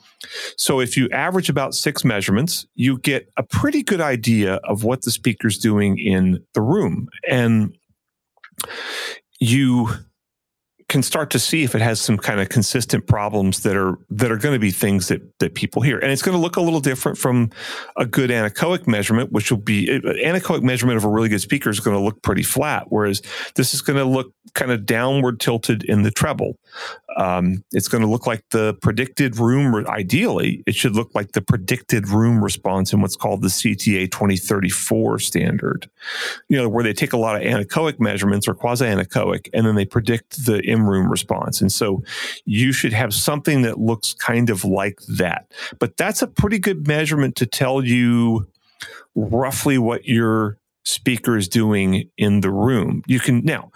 [0.56, 5.02] so if you average about six measurements, you get a pretty good idea of what
[5.02, 7.08] the speaker's doing in the room.
[7.28, 7.76] And
[9.42, 9.88] you
[10.88, 14.30] can start to see if it has some kind of consistent problems that are that
[14.30, 15.98] are going to be things that that people hear.
[15.98, 17.50] And it's going to look a little different from
[17.96, 21.80] a good anechoic measurement which will be anechoic measurement of a really good speaker is
[21.80, 23.22] going to look pretty flat whereas
[23.54, 26.58] this is going to look kind of downward tilted in the treble
[27.16, 31.42] um, it's going to look like the predicted room ideally it should look like the
[31.42, 35.88] predicted room response in what's called the cta 2034 standard
[36.48, 39.74] you know where they take a lot of anechoic measurements or quasi anechoic and then
[39.74, 41.60] they predict the in room response.
[41.60, 42.02] And so
[42.44, 45.50] you should have something that looks kind of like that.
[45.78, 48.46] But that's a pretty good measurement to tell you
[49.14, 53.02] roughly what your speaker is doing in the room.
[53.06, 53.70] You can now,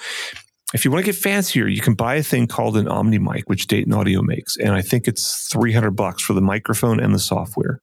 [0.76, 3.48] if you want to get fancier, you can buy a thing called an Omni mic,
[3.48, 7.14] which Dayton Audio makes, and I think it's three hundred bucks for the microphone and
[7.14, 7.80] the software.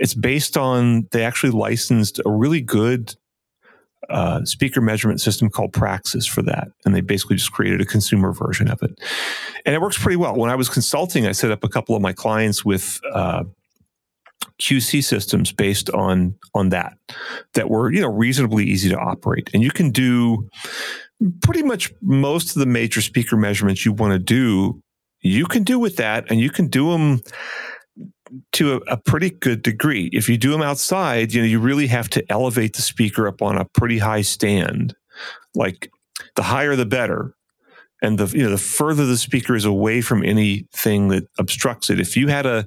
[0.00, 3.14] It's based on they actually licensed a really good
[4.10, 6.68] uh, speaker measurement system called Praxis for that.
[6.84, 8.98] And they basically just created a consumer version of it.
[9.64, 10.34] And it works pretty well.
[10.34, 13.44] When I was consulting, I set up a couple of my clients with uh,
[14.60, 16.96] QC systems based on on that
[17.54, 19.50] that were you know reasonably easy to operate.
[19.54, 20.48] And you can do
[21.42, 24.82] pretty much most of the major speaker measurements you want to do.
[25.20, 27.20] You can do with that, and you can do them
[28.52, 30.08] to a, a, pretty good degree.
[30.12, 33.42] If you do them outside, you know, you really have to elevate the speaker up
[33.42, 34.94] on a pretty high stand.
[35.54, 35.90] Like
[36.36, 37.34] the higher the better.
[38.00, 42.00] And the you know the further the speaker is away from anything that obstructs it.
[42.00, 42.66] If you had a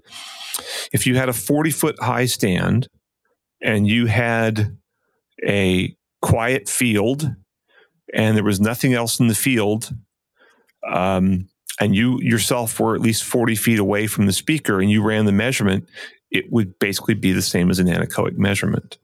[0.94, 2.88] if you had a 40 foot high stand
[3.62, 4.78] and you had
[5.46, 7.36] a quiet field
[8.16, 9.94] and there was nothing else in the field,
[10.90, 11.50] um,
[11.80, 15.26] and you yourself were at least 40 feet away from the speaker and you ran
[15.26, 15.88] the measurement,
[16.32, 18.98] it would basically be the same as an anechoic measurement.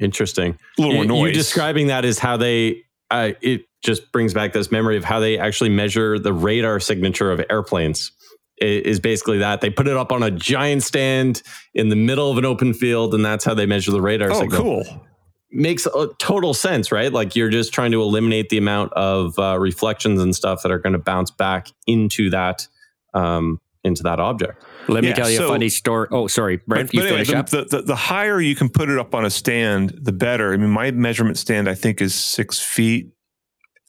[0.00, 0.58] Interesting.
[0.78, 1.28] A little more noise.
[1.28, 5.20] You describing that is how they, uh, it just brings back this memory of how
[5.20, 8.10] they actually measure the radar signature of airplanes.
[8.56, 11.42] It is basically that they put it up on a giant stand
[11.74, 14.40] in the middle of an open field, and that's how they measure the radar oh,
[14.40, 14.60] signal.
[14.60, 15.06] cool
[15.54, 17.12] makes a total sense, right?
[17.12, 20.78] Like you're just trying to eliminate the amount of uh, reflections and stuff that are
[20.78, 22.66] going to bounce back into that
[23.14, 24.64] um, into that object.
[24.88, 26.08] Let me tell you so, a funny story.
[26.10, 26.90] Oh, sorry, Brent.
[26.90, 29.30] But, but finish anyway, the, the, the, higher you can put it up on a
[29.30, 30.52] stand, the better.
[30.52, 33.10] I mean, my measurement stand I think is six feet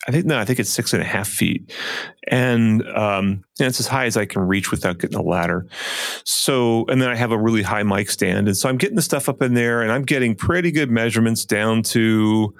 [0.07, 1.73] I think no, I think it's six and a half feet,
[2.27, 5.65] and um, and it's as high as I can reach without getting a ladder.
[6.23, 9.01] So, and then I have a really high mic stand, and so I'm getting the
[9.01, 12.53] stuff up in there, and I'm getting pretty good measurements down to,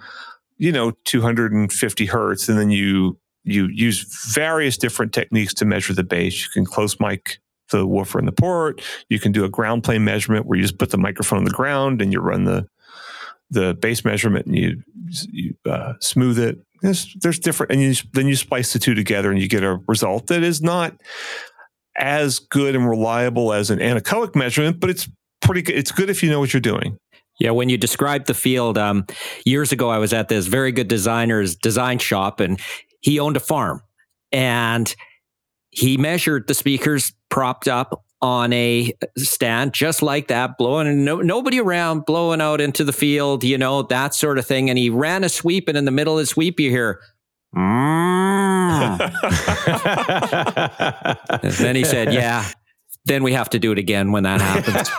[0.58, 6.04] you know, 250 hertz, and then you you use various different techniques to measure the
[6.04, 6.42] bass.
[6.42, 7.38] You can close mic
[7.70, 8.82] the woofer in the port.
[9.10, 11.52] You can do a ground plane measurement where you just put the microphone on the
[11.52, 12.68] ground and you run the
[13.52, 14.84] the bass measurement and you,
[15.32, 19.32] you uh, smooth it there's, there's different, and you, then you splice the two together
[19.32, 20.96] and you get a result that is not
[21.98, 25.10] as good and reliable as an anechoic measurement, but it's
[25.42, 25.76] pretty good.
[25.76, 26.98] It's good if you know what you're doing.
[27.40, 29.06] Yeah, when you described the field, um,
[29.46, 32.60] years ago, I was at this very good designer's design shop, and
[33.02, 33.82] he owned a farm,
[34.32, 34.94] and
[35.72, 41.60] he measured the speakers propped up on a stand just like that, blowing no, nobody
[41.60, 44.70] around, blowing out into the field, you know, that sort of thing.
[44.70, 47.02] And he ran a sweep, and in the middle of the sweep, you hear,
[47.56, 49.00] mm,
[51.44, 52.46] And then he said, "Yeah."
[53.08, 54.90] Then we have to do it again when that happens.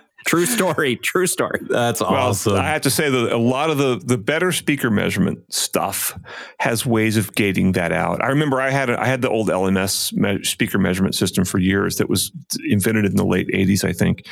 [0.26, 0.96] true story.
[0.96, 1.60] True story.
[1.62, 2.54] That's awesome.
[2.54, 6.18] Well, I have to say that a lot of the the better speaker measurement stuff
[6.60, 8.22] has ways of gating that out.
[8.22, 11.58] I remember I had a, I had the old LMS me- speaker measurement system for
[11.58, 12.32] years that was
[12.68, 14.26] invented in the late '80s, I think,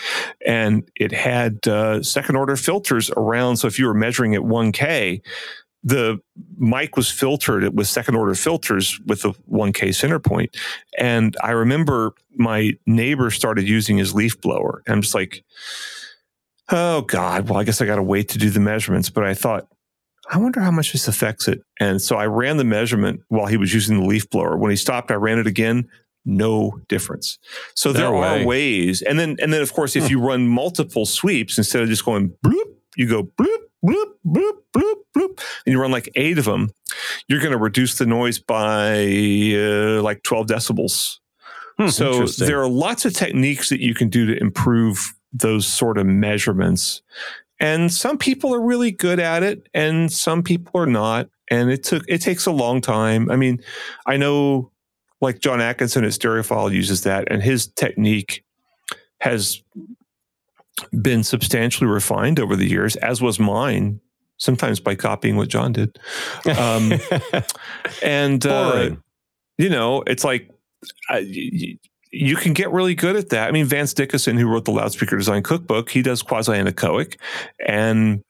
[0.44, 3.56] and it had uh, second order filters around.
[3.56, 5.22] So if you were measuring at 1K,
[5.86, 6.20] the
[6.58, 10.56] mic was filtered with second order filters with a 1K center point.
[10.98, 14.82] And I remember my neighbor started using his leaf blower.
[14.84, 15.44] And I'm just like,
[16.72, 19.10] oh God, well, I guess I got to wait to do the measurements.
[19.10, 19.68] But I thought,
[20.28, 21.62] I wonder how much this affects it.
[21.78, 24.56] And so I ran the measurement while he was using the leaf blower.
[24.56, 25.88] When he stopped, I ran it again.
[26.24, 27.38] No difference.
[27.76, 29.02] So there No are ways.
[29.02, 32.32] And then, and then of course, if you run multiple sweeps instead of just going
[32.44, 36.72] bloop, you go bloop, bloop, bloop, bloop, bloop, and you run like eight of them,
[37.28, 39.04] you're going to reduce the noise by
[39.54, 41.18] uh, like 12 decibels.
[41.78, 45.98] Hmm, so there are lots of techniques that you can do to improve those sort
[45.98, 47.02] of measurements.
[47.60, 51.28] And some people are really good at it and some people are not.
[51.50, 53.30] And it took it takes a long time.
[53.30, 53.62] I mean,
[54.06, 54.72] I know
[55.20, 58.44] like John Atkinson at Stereophile uses that and his technique
[59.20, 59.62] has
[61.00, 64.00] been substantially refined over the years, as was mine,
[64.38, 65.98] sometimes by copying what John did.
[66.58, 66.92] Um,
[68.02, 68.90] and uh,
[69.58, 70.50] you know, it's like
[71.20, 71.78] you,
[72.12, 73.48] you can get really good at that.
[73.48, 77.16] I mean, Vance Dickason, who wrote the loudspeaker design cookbook, he does quasi anechoic,
[77.66, 78.22] and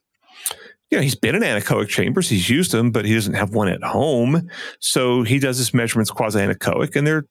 [0.90, 2.28] you know he's been in anechoic chambers.
[2.28, 4.48] He's used them, but he doesn't have one at home.
[4.80, 7.26] So he does his measurements quasi anechoic, and they're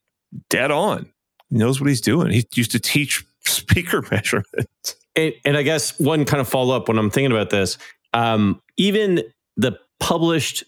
[0.49, 1.11] dead on.
[1.49, 2.31] He knows what he's doing.
[2.31, 4.95] He used to teach speaker measurements.
[5.15, 7.77] And, and I guess one kind of follow up when I'm thinking about this,
[8.13, 9.23] um, even
[9.57, 10.63] the published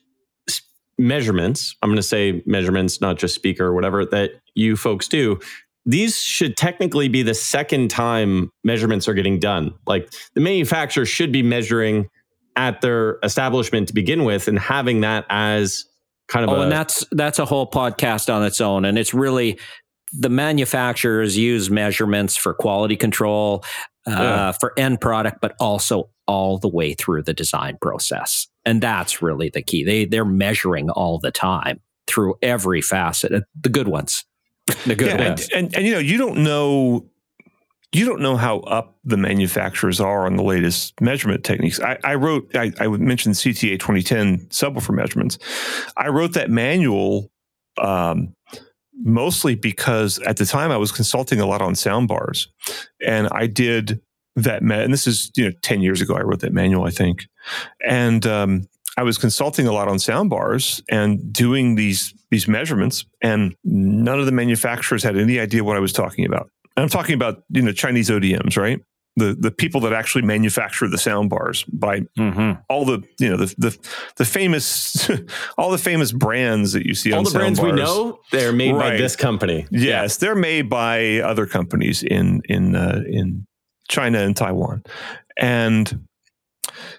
[0.98, 5.40] measurements, I'm going to say measurements, not just speaker or whatever that you folks do.
[5.86, 9.74] These should technically be the second time measurements are getting done.
[9.86, 12.10] Like the manufacturer should be measuring
[12.56, 15.86] at their establishment to begin with and having that as
[16.28, 19.14] kind of Oh, a and that's that's a whole podcast on its own, and it's
[19.14, 19.60] really
[20.12, 23.64] the manufacturers use measurements for quality control,
[24.08, 24.52] uh, Yeah.
[24.54, 29.50] for end product, but also all the way through the design process, and that's really
[29.50, 29.84] the key.
[29.84, 33.32] They they're measuring all the time through every facet.
[33.34, 34.26] uh, The good ones,
[34.86, 35.50] the good Yeah, ones.
[35.54, 37.06] and, and and you know you don't know
[37.94, 41.80] you don't know how up the manufacturers are on the latest measurement techniques.
[41.80, 45.38] I, I wrote I, I mentioned CTA 2010 subwoofer measurements.
[45.96, 47.32] I wrote that manual
[47.82, 48.34] um,
[49.04, 52.48] mostly because at the time I was consulting a lot on sound bars,
[53.06, 54.02] and I did
[54.36, 54.64] that.
[54.64, 56.16] Ma- and this is you know 10 years ago.
[56.16, 57.26] I wrote that manual, I think,
[57.86, 58.68] and um,
[58.98, 64.20] I was consulting a lot on sound bars and doing these these measurements, and none
[64.20, 66.50] of the manufacturers had any idea what I was talking about.
[66.76, 68.80] And I'm talking about you know Chinese ODMs, right?
[69.18, 72.62] The the people that actually manufacture the sound bars by Mhm.
[72.70, 73.78] all the you know the the,
[74.18, 75.10] the famous
[75.58, 78.74] all the famous brands that you see all on the brands we know, they're made
[78.74, 79.66] by this company.
[79.72, 83.48] Yes, they're made by other companies in in uh, in
[83.90, 84.84] China and Taiwan,
[85.36, 86.06] and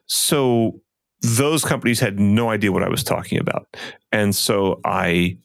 [0.07, 0.81] so
[1.21, 3.77] those companies had no idea what I was talking about,
[4.13, 5.39] and so I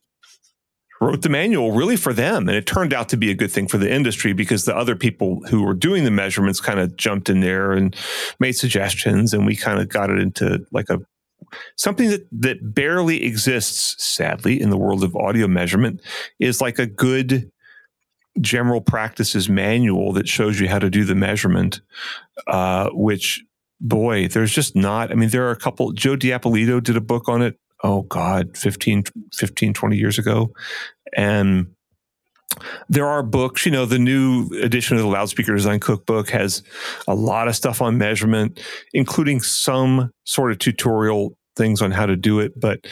[1.04, 3.68] wrote the manual really for them, and it turned out to be a good thing
[3.68, 7.30] for the industry because the other people who were doing the measurements kind of jumped
[7.30, 7.96] in there and
[8.40, 11.00] made suggestions, and we kind of got it into like a
[11.76, 16.02] something that that barely exists sadly in the world of audio measurement
[16.40, 17.52] is like a good
[18.42, 21.82] general practices manual that shows you how to do the measurement
[22.48, 23.44] uh, which
[23.80, 27.28] boy there's just not i mean there are a couple joe D'Appolito did a book
[27.28, 29.04] on it oh god 15
[29.34, 30.54] 15 20 years ago.
[31.16, 31.68] And
[32.88, 36.62] there are books you know the new edition of the loudspeaker design cookbook has
[37.08, 38.60] a lot of stuff on measurement
[38.94, 42.86] including some sort of tutorial things on how to do it but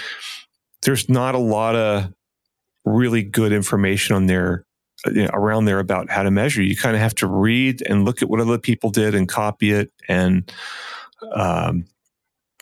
[0.82, 2.12] there's not a lot of
[2.86, 4.66] really good information on there
[5.06, 6.62] uh, you know, around there about how to measure.
[6.62, 9.72] You kind of have to read and look at what other people did and copy
[9.72, 10.52] it and
[11.34, 11.86] um,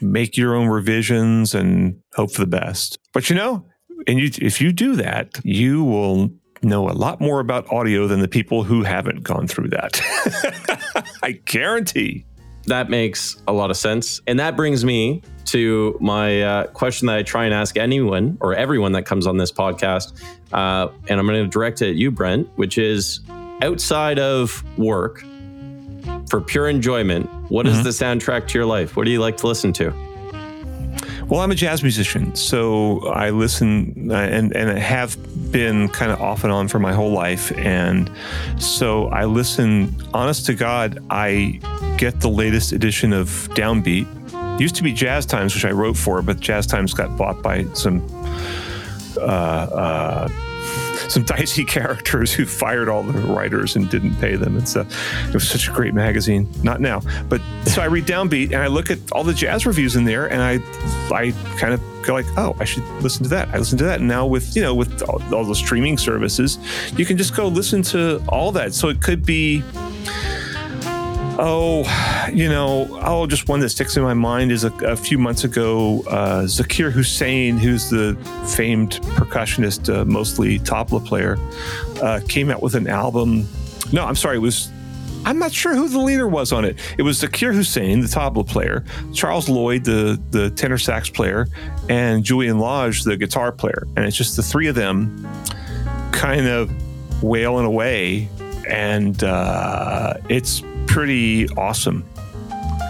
[0.01, 3.65] make your own revisions and hope for the best but you know
[4.07, 6.29] and you if you do that you will
[6.61, 10.01] know a lot more about audio than the people who haven't gone through that
[11.23, 12.25] i guarantee
[12.65, 14.21] That makes a lot of sense.
[14.27, 18.53] And that brings me to my uh, question that I try and ask anyone or
[18.53, 20.21] everyone that comes on this podcast.
[20.53, 23.21] Uh, and I'm going to direct it at you, Brent, which is
[23.63, 25.23] outside of work
[26.29, 27.83] for pure enjoyment, what is Mhm.
[27.83, 28.95] the soundtrack to your life?
[28.95, 29.93] What do you like to listen to?
[31.27, 35.15] Well, I'm a jazz musician, so I listen and and have
[35.51, 38.09] been kind of off and on for my whole life, and
[38.57, 39.93] so I listen.
[40.13, 41.59] Honest to God, I
[41.97, 44.07] get the latest edition of Downbeat.
[44.55, 47.43] It used to be Jazz Times, which I wrote for, but Jazz Times got bought
[47.43, 48.01] by some
[49.17, 50.27] uh, uh,
[51.09, 54.87] some dicey characters who fired all the writers and didn't pay them and stuff.
[55.27, 56.47] It was such a great magazine.
[56.63, 59.95] Not now, but so I read Downbeat and I look at all the jazz reviews
[59.95, 60.59] in there, and I
[61.13, 63.49] I kind of go like, oh, I should listen to that.
[63.49, 63.99] I listen to that.
[63.99, 66.57] And now with you know with all, all the streaming services,
[66.95, 68.73] you can just go listen to all that.
[68.73, 69.63] So it could be
[71.41, 75.17] Oh, you know, oh, just one that sticks in my mind is a, a few
[75.17, 78.17] months ago, uh, Zakir Hussain, who's the
[78.57, 81.37] famed percussionist, uh, mostly tabla player,
[82.03, 83.47] uh, came out with an album.
[83.93, 84.69] No, I'm sorry, it was.
[85.23, 86.77] I'm not sure who the leader was on it.
[86.97, 88.83] It was Zakir Hussain, the tabla player,
[89.13, 91.47] Charles Lloyd, the the tenor sax player,
[91.87, 93.87] and Julian Lage, the guitar player.
[93.95, 95.25] And it's just the three of them
[96.11, 96.69] kind of
[97.23, 98.27] wailing away.
[98.67, 102.03] And uh, it's pretty awesome.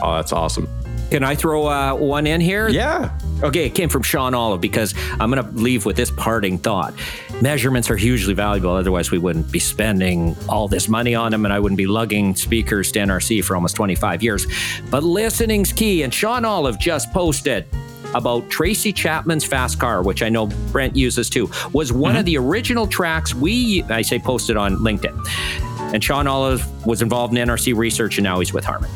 [0.02, 0.68] Oh, that's awesome.
[1.12, 2.70] Can I throw uh, one in here?
[2.70, 3.18] Yeah.
[3.43, 6.93] Okay, it came from Sean Olive because I'm going to leave with this parting thought.
[7.41, 8.72] Measurements are hugely valuable.
[8.72, 12.36] Otherwise, we wouldn't be spending all this money on them, and I wouldn't be lugging
[12.36, 14.45] speakers to NRC for almost 25 years.
[14.89, 17.66] But listening's key, and Sean Olive just posted
[18.14, 22.20] about Tracy Chapman's Fast Car, which I know Brent uses too, was one mm-hmm.
[22.20, 25.68] of the original tracks we, I say, posted on LinkedIn.
[25.94, 28.90] And Sean Olive was involved in NRC research, and now he's with Harman.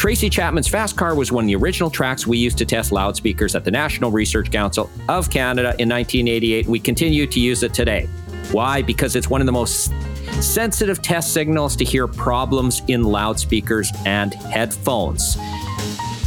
[0.00, 3.54] Tracy Chapman's Fast Car was one of the original tracks we used to test loudspeakers
[3.54, 6.66] at the National Research Council of Canada in 1988.
[6.66, 8.08] We continue to use it today.
[8.50, 8.80] Why?
[8.80, 9.92] Because it's one of the most
[10.40, 15.36] sensitive test signals to hear problems in loudspeakers and headphones.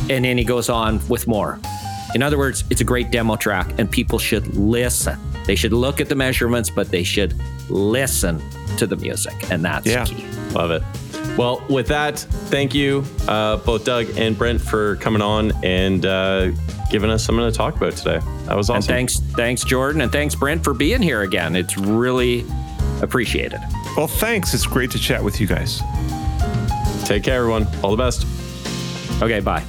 [0.07, 1.59] And then he goes on with more.
[2.13, 5.17] In other words, it's a great demo track, and people should listen.
[5.45, 7.33] They should look at the measurements, but they should
[7.69, 8.41] listen
[8.77, 10.05] to the music, and that's yeah.
[10.05, 10.25] key.
[10.51, 10.83] Love it.
[11.37, 16.51] Well, with that, thank you, uh, both Doug and Brent, for coming on and uh,
[16.91, 18.19] giving us something to talk about today.
[18.45, 18.75] That was awesome.
[18.75, 21.55] And thanks, thanks, Jorden, and thanks, Brent, for being here again.
[21.55, 22.45] It's really
[23.01, 23.59] appreciated.
[23.97, 24.53] Well, thanks.
[24.53, 25.81] It's great to chat with you guys.
[27.05, 27.67] Take care, everyone.
[27.83, 28.27] All the best.
[29.21, 29.63] Okay, bye.